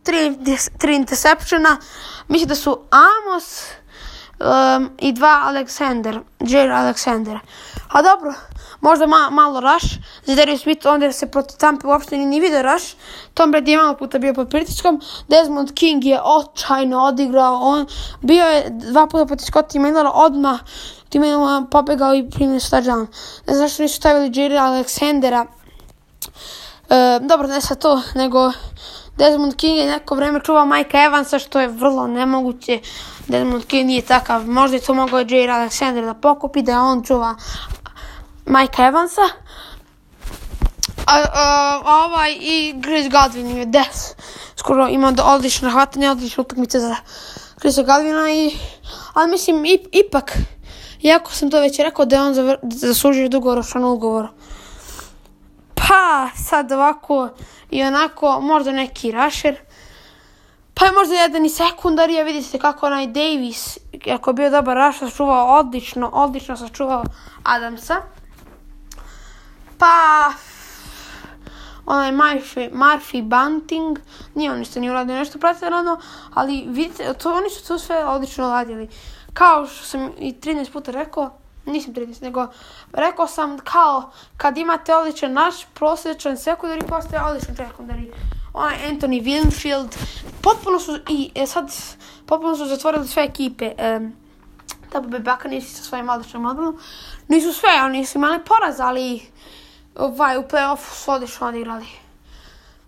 tri, 0.03 0.37
tri 0.77 0.95
interceptiona, 0.95 1.77
mislim 2.27 2.47
da 2.47 2.55
su 2.55 2.79
Amos 2.91 3.63
um, 4.39 4.89
i 4.99 5.13
dva 5.13 5.41
Alexander, 5.45 6.19
Jair 6.39 6.71
Alexander. 6.71 7.39
A 7.89 8.01
dobro, 8.01 8.33
možda 8.81 9.07
ma, 9.07 9.29
malo 9.29 9.59
rush. 9.59 9.85
Za 10.25 10.35
Darius 10.35 10.61
Smith 10.61 10.87
onda 10.87 11.11
se 11.11 11.31
protiv 11.31 11.57
Tampa 11.57 11.87
uopšte 11.87 12.17
ni 12.17 12.39
vidio 12.39 12.61
rush. 12.61 12.95
Tom 13.33 13.53
Brady 13.53 13.69
je 13.69 13.77
malo 13.77 13.97
puta 13.97 14.19
bio 14.19 14.33
pod 14.33 14.49
pritiskom. 14.49 15.01
Desmond 15.27 15.73
King 15.73 16.05
je 16.05 16.21
očajno 16.23 17.03
odigrao. 17.03 17.59
On 17.61 17.85
bio 18.21 18.45
je 18.45 18.69
dva 18.69 19.07
puta 19.07 19.25
protiv 19.25 19.45
Scotta 19.45 19.79
Millera 19.79 20.11
odmah. 20.13 20.59
Tim 21.09 21.21
Millera 21.21 21.65
pobegao 21.71 22.15
i 22.15 22.29
primio 22.29 22.59
touchdown. 22.59 23.07
Ne 23.47 23.55
znam 23.55 23.69
što 23.69 23.83
nisu 23.83 23.95
stavili 23.95 24.31
Jerry 24.31 24.57
Alexandera. 24.59 25.45
E, 26.89 27.19
dobro, 27.21 27.47
ne 27.47 27.61
sa 27.61 27.75
to, 27.75 28.01
nego 28.15 28.51
Desmond 29.17 29.55
King 29.55 29.77
je 29.77 29.85
neko 29.87 30.15
vreme 30.15 30.39
čuvao 30.43 30.65
Mike 30.65 30.97
Evansa, 30.97 31.39
što 31.39 31.59
je 31.59 31.67
vrlo 31.67 32.07
nemoguće. 32.07 32.79
Desmond 33.27 33.65
King 33.65 33.87
nije 33.87 34.01
takav. 34.01 34.47
Možda 34.47 34.77
je 34.77 34.83
to 34.83 34.93
mogao 34.93 35.19
Jerry 35.19 35.49
Alexander 35.49 36.05
da 36.05 36.13
pokupi, 36.13 36.61
da 36.61 36.81
on 36.81 37.03
čuva 37.03 37.35
Mike 38.45 38.81
Evansa. 38.81 39.21
A, 41.07 41.23
a, 41.33 41.81
ovaj 41.85 42.31
i 42.41 42.75
Chris 42.81 43.05
Godwin 43.05 43.57
je 43.57 43.65
des. 43.65 44.15
Skoro 44.55 44.87
ima 44.87 45.13
odlične 45.23 45.69
hvatanje, 45.69 46.09
odlične 46.11 46.41
utakmice 46.41 46.79
za 46.79 46.95
Chrisa 47.59 47.83
Godwina 47.83 48.29
i 48.29 48.57
ali 49.13 49.31
mislim 49.31 49.65
ip, 49.65 49.85
ipak 49.91 50.37
iako 51.01 51.31
sam 51.31 51.51
to 51.51 51.59
već 51.59 51.79
rekao 51.79 52.05
da 52.05 52.15
je 52.15 52.21
on 52.21 52.55
zaslužio 52.63 53.29
dugoročan 53.29 53.83
ugovor. 53.83 54.27
Pa 55.93 56.29
sad 56.35 56.71
ovako 56.71 57.29
i 57.71 57.83
onako 57.83 58.39
možda 58.41 58.71
neki 58.71 59.11
rusher. 59.11 59.55
Pa 60.73 60.85
je 60.85 60.91
možda 60.91 61.15
jedan 61.15 61.45
i 61.45 61.49
sekundarija, 61.49 62.23
vidite 62.23 62.59
kako 62.59 62.85
onaj 62.85 63.07
Davis, 63.07 63.77
ako 64.13 64.29
je 64.29 64.33
bio 64.33 64.49
dobar 64.49 64.77
rush, 64.77 64.99
sačuvao 64.99 65.59
odlično, 65.59 66.09
odlično 66.13 66.57
sačuvao 66.57 67.03
Adamsa. 67.43 67.95
Pa, 69.77 70.31
onaj 71.85 72.11
Murphy, 72.11 72.71
Murphy 72.71 73.21
Bunting, 73.21 73.99
nije 74.35 74.51
on 74.51 74.61
isto 74.61 74.79
nije 74.79 74.91
uradio 74.91 75.15
nešto 75.15 75.39
pretjerano, 75.39 75.99
ali 76.33 76.65
vidite, 76.67 77.13
to, 77.13 77.33
oni 77.33 77.49
su 77.49 77.67
to 77.67 77.79
sve 77.79 78.05
odlično 78.05 78.49
radili. 78.49 78.89
Kao 79.33 79.67
što 79.67 79.85
sam 79.85 80.11
i 80.19 80.33
13 80.33 80.71
puta 80.71 80.91
rekao, 80.91 81.42
nisam 81.65 81.93
13, 81.93 82.21
nego 82.21 82.47
rekao 82.93 83.27
sam 83.27 83.59
kao 83.59 84.11
kad 84.37 84.57
imate 84.57 84.95
odličan 84.95 85.33
naš 85.33 85.55
prosječan 85.73 86.37
sekundari, 86.37 86.87
postaje 86.87 87.23
odličan 87.23 87.55
sekundari. 87.55 88.11
Onaj 88.53 88.77
Anthony 88.89 89.23
Winfield, 89.23 89.97
potpuno 90.41 90.79
su 90.79 90.99
i 91.09 91.31
e, 91.35 91.47
sad 91.47 91.71
potpuno 92.25 92.55
su 92.55 92.65
zatvorili 92.65 93.07
sve 93.07 93.23
ekipe. 93.23 93.71
Um, 93.97 94.13
Tampa 94.89 95.09
Bay 95.09 95.23
Buccaneers 95.23 95.77
sa 95.77 95.83
svojim 95.83 96.09
odličnim 96.09 96.41
modelom. 96.41 96.79
Nisu 97.27 97.53
sve, 97.53 97.69
oni 97.83 98.05
su 98.05 98.17
imali 98.17 98.39
poraz, 98.45 98.79
ali 98.79 99.21
ovaj, 99.95 100.37
u 100.37 100.41
play-offu 100.41 101.03
su 101.03 101.11
odlično 101.11 101.47
odigrali. 101.47 101.85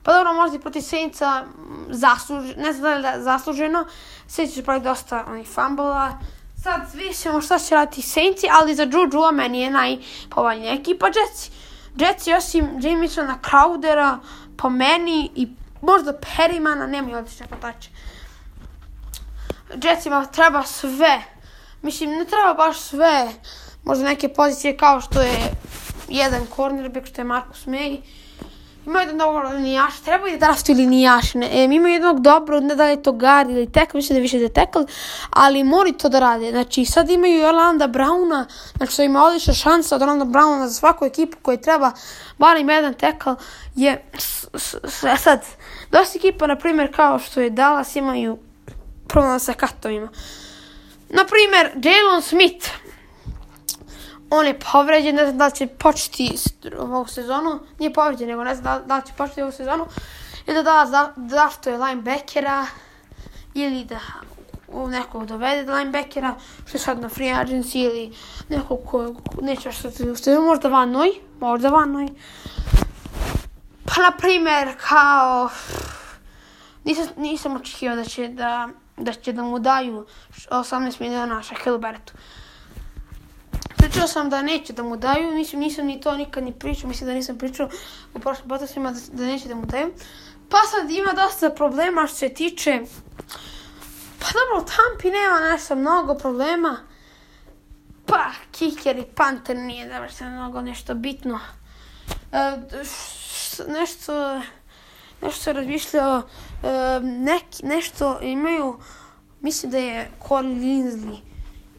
Pa 0.04 0.14
dobro, 0.14 0.34
možda 0.34 0.58
i 0.58 0.60
protiv 0.60 0.82
Saintsa 0.82 1.44
zasluženo, 1.90 2.62
ne 2.62 2.74
znam 2.74 2.84
da 2.84 2.96
li 2.96 3.02
da 3.02 3.24
zasluženo. 3.24 3.86
Saints 4.28 4.56
će 4.56 4.64
pravi 4.64 4.82
dosta 4.82 5.26
onih 5.28 5.48
fumble 5.48 5.86
Sad 6.66 6.82
vidimo 6.94 7.42
šta 7.42 7.60
će 7.60 7.76
raditi 7.76 8.02
Saintsi, 8.02 8.48
ali 8.52 8.76
za 8.76 8.84
Juju 8.84 9.32
meni 9.34 9.62
je 9.62 9.72
najpovoljnija 9.72 10.74
ekipa 10.74 11.06
Jetsi. 11.08 11.52
Jetsi 11.96 12.34
osim 12.34 12.70
Jamesona 12.82 13.40
Crowdera, 13.44 14.18
po 14.58 14.70
meni 14.70 15.32
i 15.36 15.48
možda 15.82 16.14
Perimana, 16.14 16.88
nemaju 16.88 17.18
odlične 17.18 17.46
hvatače. 17.48 17.90
Jetsima 19.84 20.26
treba 20.26 20.64
sve. 20.64 21.22
Mislim, 21.82 22.10
ne 22.10 22.26
treba 22.26 22.54
baš 22.54 22.80
sve. 22.80 23.30
Možda 23.84 24.04
neke 24.04 24.30
pozicije 24.30 24.78
kao 24.78 25.02
što 25.02 25.22
je 25.22 25.52
jedan 26.10 26.42
cornerback, 26.56 27.08
što 27.08 27.22
je 27.22 27.26
Marcus 27.26 27.66
May. 27.66 28.02
Ima 28.86 29.00
jedan 29.00 29.18
dobro 29.18 29.50
linijaš, 29.50 30.00
treba 30.00 30.28
i 30.28 30.32
da 30.32 30.38
draftuju 30.38 30.78
linijaš. 30.78 31.34
Ne, 31.34 31.50
e, 31.52 31.64
imaju 31.64 31.94
jednog 31.94 32.22
dobrog, 32.22 32.64
ne 32.64 32.76
da 32.76 32.86
je 32.86 33.04
to 33.04 33.12
guard 33.12 33.50
ili 33.50 33.72
tackle, 33.72 33.98
mislim 33.98 34.16
da 34.16 34.20
je 34.20 34.22
više 34.22 34.38
da 34.38 34.44
je 34.44 34.54
tackle, 34.54 34.86
ali 35.30 35.64
mori 35.64 35.94
to 35.94 36.10
da 36.10 36.20
rade. 36.20 36.52
Znači, 36.52 36.86
sad 36.86 37.10
imaju 37.10 37.38
i 37.38 37.44
Orlanda 37.44 37.88
Browna, 37.88 38.46
znači 38.78 38.96
to 38.96 39.04
ima 39.04 39.24
odlična 39.24 39.54
šansa 39.54 39.96
od 39.96 40.02
Orlanda 40.02 40.26
Browna 40.26 40.68
za 40.68 40.74
svaku 40.74 41.06
ekipu 41.06 41.38
koja 41.42 41.58
treba 41.58 41.92
barem 42.38 42.70
jedan 42.70 42.94
tackle 42.94 43.36
je 43.76 44.04
s, 44.18 44.46
sad, 45.18 45.46
dosta 45.92 46.18
ekipa, 46.18 46.48
na 46.48 46.56
primjer, 46.56 46.96
kao 46.96 47.20
što 47.20 47.42
je 47.42 47.50
Dallas, 47.50 47.96
imaju 47.96 48.38
problem 49.08 49.40
sa 49.40 49.54
katovima. 49.54 50.10
Na 51.10 51.26
primjer, 51.26 51.72
Jalen 51.84 52.22
Smith, 52.22 52.68
on 54.30 54.48
je 54.48 54.60
povređen, 54.60 55.16
ne 55.16 55.26
znam 55.26 55.38
da 55.38 55.50
će 55.50 55.68
početi 55.68 56.38
ovu 56.80 57.08
sezonu, 57.08 57.60
nije 57.80 57.94
povređen, 57.94 58.28
nego 58.28 58.44
ne 58.44 58.56
znam 58.56 58.80
da, 58.80 58.96
da 58.96 59.02
će 59.02 59.14
početi 59.18 59.42
ovu 59.42 59.52
sezonu, 59.52 59.86
ili 60.48 60.64
da 60.64 60.88
da 60.92 61.14
draftuje 61.16 61.78
linebackera, 61.78 62.66
ili 63.54 63.86
da 63.86 64.00
nekog 64.88 65.26
dovede 65.26 65.64
da 65.64 65.76
linebackera, 65.76 66.36
što 66.66 66.78
je 66.78 66.82
sad 66.82 67.02
na 67.02 67.10
free 67.10 67.34
agency, 67.34 67.78
ili 67.78 68.14
nekog 68.50 68.80
ko 68.86 69.14
neće 69.42 69.72
što 69.72 69.92
se 69.92 70.12
ustavio, 70.12 70.42
možda 70.42 70.70
Van 70.70 70.92
Noj, 70.92 71.10
možda 71.40 71.70
Van 71.70 71.92
Noj. 71.92 72.08
Pa, 73.86 74.02
na 74.02 74.12
primjer, 74.18 74.76
kao, 74.90 75.50
nisam, 76.84 77.08
nisam 77.18 77.56
očekivao 77.56 77.96
da 77.96 78.04
će 78.04 78.28
da, 78.28 78.70
da 78.98 79.14
će 79.14 79.34
da 79.34 79.44
mu 79.44 79.60
daju 79.60 80.06
18 80.50 81.02
miliona 81.02 81.44
Shaquille 81.44 81.80
Barrettu 81.80 82.14
pričao 83.90 84.08
sam 84.08 84.30
da 84.30 84.42
neće 84.42 84.74
da 84.74 84.84
mu 84.84 84.98
daju, 84.98 85.32
nisam, 85.32 85.60
nisam 85.60 85.86
ni 85.86 86.02
to 86.02 86.18
nikad 86.18 86.44
ni 86.44 86.54
pričao, 86.54 86.90
mislim 86.90 87.08
da 87.08 87.14
nisam 87.14 87.38
pričao 87.38 87.70
u 88.14 88.20
prošlim 88.20 88.50
podcastima 88.50 88.92
da, 88.92 89.00
da 89.12 89.26
neće 89.26 89.48
da 89.48 89.56
mu 89.56 89.66
daju. 89.66 89.94
Pa 90.50 90.58
sad 90.72 90.92
ima 90.92 91.14
dosta 91.14 91.50
problema 91.50 92.08
što 92.08 92.18
se 92.18 92.30
tiče, 92.30 92.82
pa 94.20 94.26
dobro, 94.34 94.66
Tampi 94.76 95.12
nema 95.12 95.52
nešto 95.52 95.76
mnogo 95.76 96.16
problema, 96.16 96.78
pa 98.06 98.32
kiker 98.52 98.98
i 98.98 99.06
panter 99.16 99.58
nije 99.58 99.88
da 99.88 100.10
se 100.10 100.26
mnogo 100.26 100.62
nešto 100.62 100.94
bitno. 100.94 101.40
E, 102.32 102.58
nešto, 103.68 104.42
nešto 105.22 105.42
se 105.42 105.54
razmišljao, 105.54 106.22
e, 106.64 107.00
neki, 107.04 107.66
nešto 107.66 108.20
imaju, 108.22 108.80
mislim 109.42 109.72
da 109.72 109.78
je 109.78 110.12
Corey 110.28 110.60
Linsley 110.60 111.18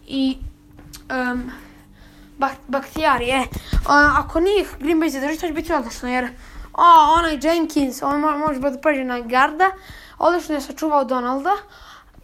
i 0.06 0.38
um, 1.10 1.52
bak, 2.38 2.52
bakterije. 2.68 3.46
ako 4.18 4.40
njih 4.40 4.68
Green 4.78 5.00
Bay 5.00 5.08
zadrži, 5.08 5.40
to 5.40 5.46
će 5.46 5.52
biti 5.52 5.72
odlično, 5.72 6.08
jer 6.08 6.24
o, 6.72 7.14
onaj 7.18 7.38
Jenkins, 7.42 8.02
on 8.02 8.20
može 8.20 8.60
biti 8.60 8.82
prvi 8.82 9.04
na 9.04 9.20
garda, 9.20 9.70
odlično 10.18 10.54
je 10.54 10.60
sačuvao 10.60 11.04
Donalda 11.04 11.52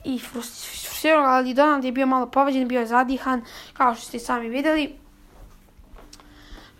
i 0.04 0.18
frustrirao, 0.18 1.24
ali 1.24 1.54
Donald 1.54 1.84
je 1.84 1.92
bio 1.92 2.06
malo 2.06 2.26
poveđen, 2.26 2.68
bio 2.68 2.80
je 2.80 2.86
zadihan, 2.86 3.44
kao 3.72 3.94
što 3.94 4.04
ste 4.04 4.18
sami 4.18 4.48
videli. 4.48 4.98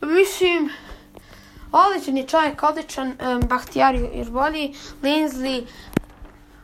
Mislim, 0.01 0.71
odličan 1.73 2.17
je 2.17 2.27
čovjek, 2.27 2.63
odličan, 2.63 3.09
um, 3.09 3.41
Bahtijari 3.49 4.11
još 4.15 4.29
bolji, 4.29 4.75
Linsley, 5.03 5.67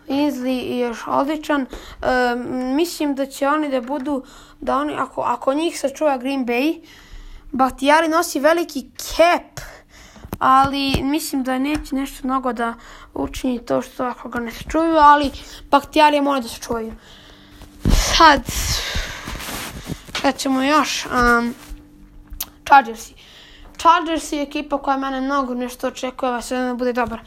Linsley 0.09 0.71
je 0.71 0.79
još 0.79 0.99
odličan. 1.07 1.61
Um, 1.61 2.75
mislim 2.75 3.15
da 3.15 3.27
će 3.27 3.49
oni 3.49 3.71
da 3.71 3.81
budu, 3.81 4.25
da 4.61 4.77
oni, 4.77 4.95
ako, 4.95 5.21
ako 5.21 5.55
njih 5.55 5.81
sačuva 5.81 6.19
Green 6.19 6.47
Bay, 6.47 6.81
Bahtijari 7.53 8.09
nosi 8.09 8.41
veliki 8.41 8.87
cap, 8.97 9.61
ali 10.39 11.03
mislim 11.03 11.43
da 11.43 11.59
neće 11.59 11.95
nešto 11.95 12.27
mnogo 12.27 12.53
da 12.53 12.75
učini 13.15 13.67
to 13.67 13.83
što 13.83 14.05
ako 14.05 14.29
ga 14.29 14.41
ne 14.41 14.53
sačuvaju, 14.53 14.97
ali 14.97 15.31
Bahtijari 15.71 16.21
mora 16.21 16.41
da 16.41 16.49
sačuvaju. 16.49 16.93
Sad, 18.17 18.43
kad 20.23 20.37
ćemo 20.37 20.63
još, 20.63 21.07
um, 21.07 21.55
Chargersi. 22.67 23.15
Chargers 23.79 24.33
je 24.33 24.43
ekipa 24.43 24.79
koja 24.79 24.97
mene 24.97 25.21
mnogo 25.21 25.55
nešto 25.55 25.89
očekuje, 25.89 26.33
va 26.33 26.43
se 26.43 26.57
da 26.57 26.75
bude 26.75 26.93
dobar. 26.93 27.21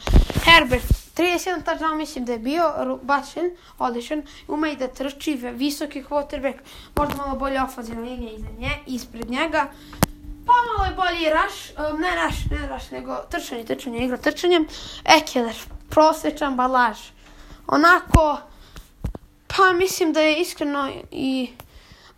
Herbert, 0.44 1.01
31 1.16 1.62
touchdown 1.62 1.96
mislim 1.96 2.24
da 2.24 2.32
je 2.32 2.38
bio 2.38 2.98
bačen, 3.02 3.50
odličan, 3.78 4.22
ume 4.48 4.72
i 4.72 4.76
da 4.76 4.88
trči, 4.88 5.34
visoki 5.34 6.04
quarterback, 6.04 6.54
možda 6.96 7.16
malo 7.16 7.36
bolje 7.38 7.62
ofazina 7.62 8.00
linija 8.00 8.32
iza 8.32 8.46
nje, 8.58 8.70
ispred 8.86 9.30
njega, 9.30 9.66
pa 10.46 10.52
malo 10.52 10.90
je 10.90 10.96
bolji 10.96 11.30
rush, 11.30 11.70
um, 11.78 12.00
ne 12.00 12.08
rush, 12.24 12.50
ne 12.50 12.68
rush, 12.68 12.92
nego 12.92 13.16
trčanje, 13.30 13.64
trčanje, 13.64 14.04
igra 14.04 14.16
trčanjem, 14.16 14.66
Ekeler, 15.04 15.56
prosječan 15.90 16.56
balaž, 16.56 16.98
onako, 17.66 18.38
pa 19.46 19.72
mislim 19.72 20.12
da 20.12 20.20
je 20.20 20.40
iskreno 20.40 20.90
i 21.10 21.50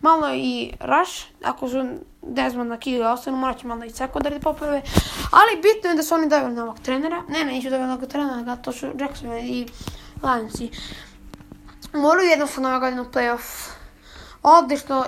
malo 0.01 0.33
i 0.33 0.73
rush, 0.79 1.25
ako 1.43 1.69
su 1.69 1.83
Desmond 2.25 2.69
na 2.69 2.77
Kili 2.77 3.03
ostanu, 3.05 3.37
morat 3.37 3.59
će 3.59 3.67
malo 3.67 3.83
i 3.83 3.89
sekundari 3.89 4.35
da 4.35 4.41
poprave, 4.41 4.81
ali 5.31 5.61
bitno 5.61 5.89
je 5.89 5.95
da 5.95 6.03
su 6.03 6.15
oni 6.15 6.29
doveli 6.29 6.53
novog 6.53 6.79
trenera, 6.79 7.23
ne, 7.29 7.45
ne, 7.45 7.51
nisu 7.51 7.69
doveli 7.69 7.87
novog 7.87 8.09
trenera, 8.09 8.55
to 8.55 8.71
su 8.71 8.87
Jackson 8.99 9.37
i 9.37 9.67
Lionsi. 10.23 10.69
Moraju 11.93 12.29
jednostavno 12.29 12.69
ove 12.69 12.79
godine 12.79 13.01
u 13.01 13.05
playoff. 13.05 13.69
Odlično, 14.43 15.05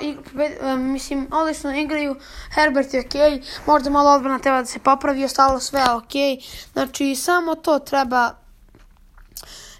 um, 0.73 0.91
mislim, 0.91 1.27
odlično 1.31 1.75
igraju, 1.75 2.15
Herbert 2.51 2.93
je 2.93 2.99
okej, 2.99 3.21
okay. 3.21 3.43
možda 3.65 3.89
malo 3.89 4.11
odbrana 4.11 4.39
treba 4.39 4.59
da 4.59 4.65
se 4.65 4.79
popravi, 4.79 5.25
ostalo 5.25 5.59
sve 5.59 5.79
je 5.79 5.91
okej, 5.91 6.21
okay. 6.21 6.71
znači 6.73 7.15
samo 7.15 7.55
to 7.55 7.79
treba 7.79 8.31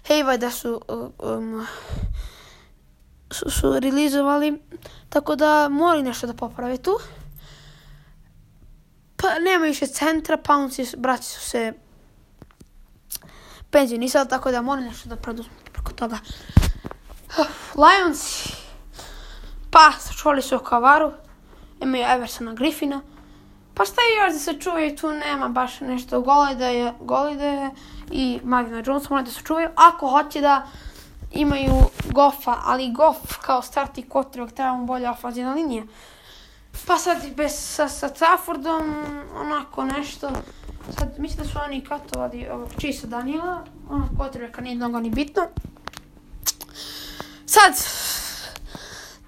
Hejva 0.06 0.36
da 0.36 0.50
su 0.50 0.80
um, 1.18 1.66
su, 3.30 3.50
su 3.50 3.80
realizovali, 3.80 4.62
tako 5.08 5.36
da 5.36 5.68
moraju 5.68 6.02
nešto 6.02 6.26
da 6.26 6.34
poprave 6.34 6.76
tu. 6.76 6.98
Pa 9.22 9.38
nema 9.38 9.64
više 9.64 9.86
centra, 9.86 10.36
Pounce 10.36 10.82
braći 10.96 11.24
su 11.24 11.40
se 11.40 11.72
penzionisali, 13.70 14.28
tako 14.28 14.50
da 14.50 14.62
moraju 14.62 14.86
nešto 14.86 15.08
da 15.08 15.16
preduzmu 15.16 15.52
preko 15.72 15.92
toga. 15.92 16.18
Lions, 17.74 18.48
pa 19.70 19.92
sačuvali 19.98 20.42
su 20.42 20.58
Kavaru, 20.58 21.12
imaju 21.80 22.04
Eversona 22.14 22.52
Griffina, 22.52 23.00
pa 23.74 23.84
šta 23.84 24.00
je 24.00 24.24
još 24.24 24.32
da 24.32 24.38
se 24.38 24.60
čuvaju, 24.60 24.96
tu 24.96 25.10
nema 25.10 25.48
baš 25.48 25.80
nešto. 25.80 26.20
Golideje, 26.20 26.92
Golideje 27.00 27.70
i 28.10 28.40
Magna 28.44 28.82
Jones 28.86 29.10
moraju 29.10 29.24
da 29.26 29.30
se 29.32 29.42
čuvaju, 29.44 29.68
ako 29.74 30.08
hoće 30.08 30.40
da 30.40 30.66
imaju 31.32 31.74
Goffa, 32.12 32.56
ali 32.64 32.92
Goff 32.92 33.36
kao 33.40 33.62
starti 33.62 34.08
kotrivak 34.08 34.52
treba 34.52 34.72
mu 34.72 34.86
bolja 34.86 35.10
ofazina 35.10 35.54
linija. 35.54 35.82
Pa 36.86 36.98
sad 36.98 37.18
bez, 37.36 37.52
sa, 37.52 37.88
sa 37.88 38.08
Traffordom, 38.08 38.94
onako 39.34 39.84
nešto, 39.84 40.30
sad 40.98 41.14
mislim 41.18 41.42
da 41.42 41.48
su 41.48 41.58
oni 41.64 41.84
katovali 41.84 42.48
ovog 42.48 42.68
Čisa 42.78 43.06
Daniela, 43.06 43.64
ono 43.90 44.08
kotrivaka 44.18 44.60
nije 44.60 44.76
mnogo 44.76 45.00
ni 45.00 45.10
bitno. 45.10 45.42
Sad, 47.46 47.72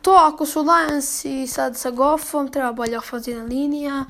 to 0.03 0.11
ako 0.11 0.47
su 0.47 0.61
Lions 0.61 1.25
i 1.25 1.47
sad 1.47 1.77
sa 1.77 1.91
Goffom, 1.91 2.49
treba 2.49 2.73
bolja 2.73 2.99
ofazina 2.99 3.45
linija, 3.45 4.05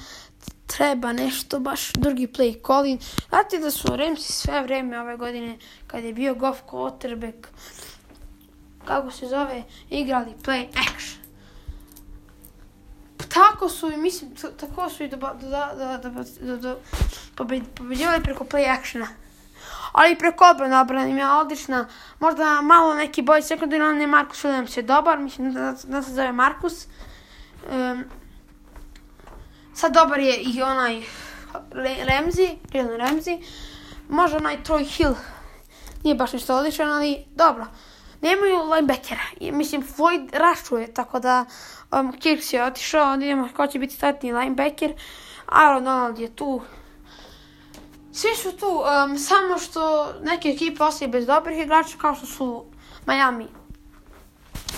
treba 0.67 1.13
nešto, 1.13 1.61
baš 1.61 1.93
drugi 1.93 2.27
play 2.27 2.67
calling. 2.67 3.01
Znate 3.29 3.59
da 3.59 3.71
su 3.71 3.97
Ramsi 3.97 4.33
sve 4.33 4.63
vreme 4.63 5.01
ove 5.01 5.17
godine, 5.17 5.59
kad 5.87 6.05
je 6.05 6.13
bio 6.13 6.35
Goff 6.35 6.61
quarterback, 6.67 7.47
kako 8.85 9.11
se 9.11 9.27
zove, 9.27 9.63
igrali 9.91 10.35
play 10.45 10.67
action. 10.69 11.20
Tako 13.35 13.69
su 13.69 13.93
i 13.93 13.97
mislim, 13.97 14.31
tako 14.61 14.91
su 14.91 15.03
i 15.03 15.09
do, 15.09 15.17
do, 15.17 15.31
do, 16.01 16.11
do, 16.11 16.25
do, 16.41 16.57
do, 16.57 16.79
pobeđivali 17.77 18.23
preko 18.23 18.45
play 18.45 18.79
actiona. 18.79 19.07
Ali 19.93 20.19
preko 20.19 20.51
obrana 20.51 20.81
obrana 20.81 21.07
im 21.07 21.19
je 21.19 21.31
odlična. 21.31 21.89
Možda 22.19 22.61
malo 22.61 22.95
neki 22.95 23.23
boj 23.23 23.43
sekundari, 23.43 23.83
ali 23.83 23.99
ne 23.99 24.07
Markus 24.07 24.45
Williams 24.45 24.77
je 24.77 24.83
dobar. 24.83 25.19
Mislim 25.19 25.53
da, 25.53 25.75
da 25.85 26.03
se 26.03 26.13
zove 26.13 26.33
Markus. 26.33 26.87
Um, 27.71 28.05
sad 29.75 29.95
dobar 29.95 30.19
je 30.19 30.37
i 30.37 30.63
onaj 30.63 31.03
Ramsey, 31.73 32.57
Jalen 32.73 33.01
Ramsey. 33.01 33.45
Možda 34.09 34.37
onaj 34.37 34.63
Troy 34.65 34.97
Hill. 34.97 35.15
Nije 36.05 36.15
baš 36.15 36.33
nešto 36.33 36.57
odličan, 36.57 36.93
ali 36.93 37.25
dobro 37.35 37.67
nemaju 38.21 38.71
linebackera. 38.75 39.23
Mislim, 39.41 39.83
Floyd 39.83 40.29
rašuje, 40.33 40.95
tako 40.95 41.21
da 41.21 41.45
um, 41.93 42.13
Kirks 42.13 42.53
je 42.53 42.65
otišao, 42.65 43.13
onda 43.13 43.27
idemo 43.27 43.49
ko 43.57 43.67
će 43.67 43.79
biti 43.79 43.95
startni 43.95 44.33
linebacker. 44.33 44.93
Aaron 45.47 45.85
Donald 45.85 46.19
je 46.19 46.37
tu. 46.37 46.63
Svi 48.13 48.37
su 48.37 48.53
tu, 48.57 48.67
um, 48.67 49.19
samo 49.19 49.59
što 49.59 50.13
neke 50.23 50.49
ekipe 50.49 50.83
ostaju 50.83 51.11
bez 51.11 51.27
dobrih 51.27 51.59
igrača, 51.59 51.99
kao 51.99 52.15
što 52.15 52.27
su 52.27 52.65
Miami 53.07 53.47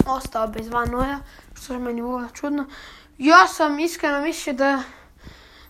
ostao 0.06 0.46
bez 0.46 0.68
Van 0.68 0.90
Noja, 0.90 1.18
što 1.54 1.72
je 1.72 1.78
meni 1.78 2.02
uvijek 2.02 2.32
čudno. 2.32 2.66
Ja 3.18 3.46
sam 3.46 3.80
iskreno 3.80 4.20
mislio 4.20 4.54
da 4.54 4.82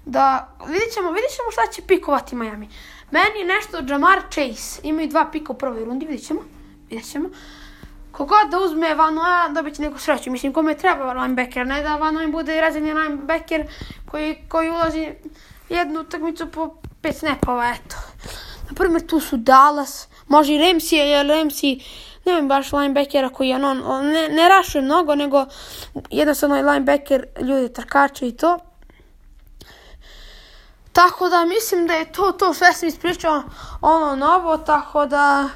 da 0.05 0.57
vidjet 0.67 0.95
ćemo, 0.95 1.13
vidjet 1.13 1.31
ćemo 1.37 1.51
šta 1.51 1.63
će 1.73 1.83
pikovati 1.83 2.37
Miami. 2.37 2.69
Meni 3.11 3.45
nešto 3.45 3.79
Jamar 3.89 4.23
Chase. 4.31 4.81
Imaju 4.83 5.09
dva 5.09 5.31
pika 5.33 5.53
u 5.53 5.59
prvoj 5.59 5.85
rundi, 5.85 6.07
vidjet 6.07 6.27
ćemo. 6.27 6.41
Vidjet 6.91 7.11
ćemo. 7.11 7.29
Kogod 8.13 8.51
da 8.51 8.59
uzme 8.59 8.95
Van 8.95 9.15
Noya, 9.15 9.55
dobit 9.55 9.77
će 9.77 9.83
neku 9.83 9.99
sreću. 9.99 10.31
Mislim, 10.31 10.53
kome 10.53 10.75
treba 10.75 11.13
linebacker, 11.13 11.67
ne 11.67 11.83
da 11.83 11.97
Van 11.97 12.15
Noy 12.15 12.33
bude 12.33 12.61
rezervni 12.61 12.95
linebacker 12.95 13.67
koji, 14.11 14.37
koji 14.49 14.71
ulazi 14.71 15.09
jednu 15.69 16.01
utakmicu 16.01 16.47
po 16.47 16.75
pet 17.03 17.17
snapova, 17.17 17.71
eto. 17.71 17.97
Na 18.71 18.75
primjer, 18.75 19.07
tu 19.07 19.21
su 19.21 19.37
Dallas, 19.37 20.09
može 20.29 20.55
i 20.55 20.59
Ramsey, 20.59 20.97
jer 20.97 21.27
Ramsey 21.27 21.83
nemam 22.25 22.49
baš 22.49 22.73
linebackera 22.73 23.29
koji 23.29 23.49
je 23.49 23.57
on, 23.57 23.83
on 23.87 24.07
ne, 24.07 24.29
ne 24.29 24.49
rašuje 24.49 24.83
mnogo, 24.83 25.15
nego 25.15 25.47
jednostavno 26.11 26.57
je 26.57 26.63
linebacker, 26.63 27.27
ljudi 27.41 27.73
trkače 27.73 28.29
i 28.29 28.37
to. 28.37 28.59
Tako 30.93 31.29
da 31.29 31.45
mislim 31.45 31.87
da 31.87 31.95
je 31.95 32.13
to 32.13 32.33
to 32.33 32.55
sve 32.55 32.73
sam 32.73 32.89
ispričao 32.89 33.43
ono 33.81 34.17
novo, 34.17 34.59
tako 34.59 35.07
da 35.07 35.49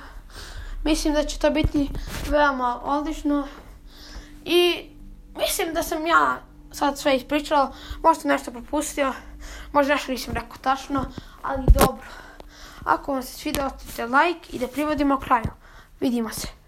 mislim 0.86 1.14
da 1.14 1.24
će 1.24 1.38
to 1.38 1.50
biti 1.50 1.90
veoma 2.30 2.80
odlično. 2.84 3.48
I 4.44 4.90
mislim 5.38 5.74
da 5.74 5.82
sam 5.82 6.06
ja 6.06 6.38
sad 6.72 6.98
sve 6.98 7.16
ispričala, 7.16 7.72
možda 8.02 8.28
nešto 8.28 8.50
propustio, 8.50 9.12
možda 9.72 9.94
nešto 9.94 10.12
nisam 10.12 10.34
rekao 10.34 10.56
tačno, 10.60 11.04
ali 11.42 11.62
dobro. 11.66 12.06
Ako 12.84 13.12
vam 13.12 13.22
se 13.22 13.32
svidio, 13.32 13.66
ostavite 13.66 14.06
like 14.06 14.56
i 14.56 14.58
da 14.58 14.68
privodimo 14.68 15.20
kraju. 15.20 15.50
Vidimo 16.00 16.30
se. 16.30 16.65